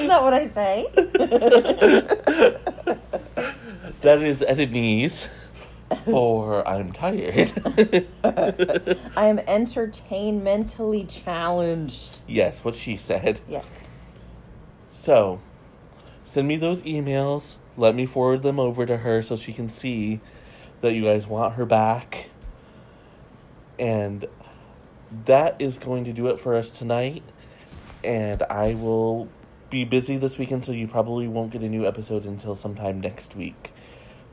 not 0.09 0.23
what 0.23 0.35
I 0.35 0.49
say. 0.49 0.87
That 4.03 4.21
is 4.23 4.41
Edenise 4.41 5.29
for 6.05 6.67
I'm 6.69 6.93
tired. 6.93 7.51
I 8.25 9.27
am 9.27 9.39
entertainmentally 9.41 11.05
challenged. 11.05 12.21
yes, 12.29 12.63
what 12.63 12.77
she 12.77 12.97
said. 12.97 13.41
Yes. 13.49 13.81
So, 14.91 15.41
send 16.25 16.47
me 16.47 16.57
those 16.57 16.83
emails. 16.83 17.55
Let 17.77 17.97
me 17.97 18.07
forward 18.07 18.43
them 18.43 18.61
over 18.61 18.87
to 18.87 18.99
her 18.99 19.23
so 19.23 19.35
she 19.35 19.53
can 19.53 19.69
see 19.69 20.21
that 20.83 20.93
you 20.93 21.03
guys 21.05 21.27
want 21.27 21.55
her 21.55 21.67
back. 21.67 22.29
And 23.79 24.27
that 25.25 25.57
is 25.61 25.79
going 25.79 26.05
to 26.05 26.13
do 26.13 26.29
it 26.29 26.41
for 26.41 26.55
us 26.55 26.71
tonight. 26.71 27.23
And 28.05 28.43
I 28.45 28.75
will 28.75 29.29
be 29.71 29.85
busy 29.85 30.17
this 30.17 30.39
weekend, 30.39 30.65
so 30.65 30.73
you 30.73 30.87
probably 30.87 31.29
won't 31.29 31.51
get 31.51 31.63
a 31.63 31.69
new 31.69 31.87
episode 31.87 32.25
until 32.25 32.55
sometime 32.55 33.01
next 33.01 33.35
week. 33.35 33.73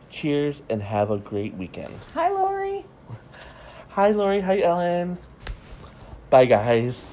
Cheers 0.09 0.61
and 0.69 0.81
have 0.83 1.09
a 1.09 1.17
great 1.17 1.55
weekend. 1.55 1.93
Hi, 2.13 2.29
Lori. 2.29 2.85
Hi, 3.89 4.11
Lori. 4.11 4.41
Hi, 4.41 4.61
Ellen. 4.61 5.17
Bye, 6.29 6.45
guys. 6.45 7.09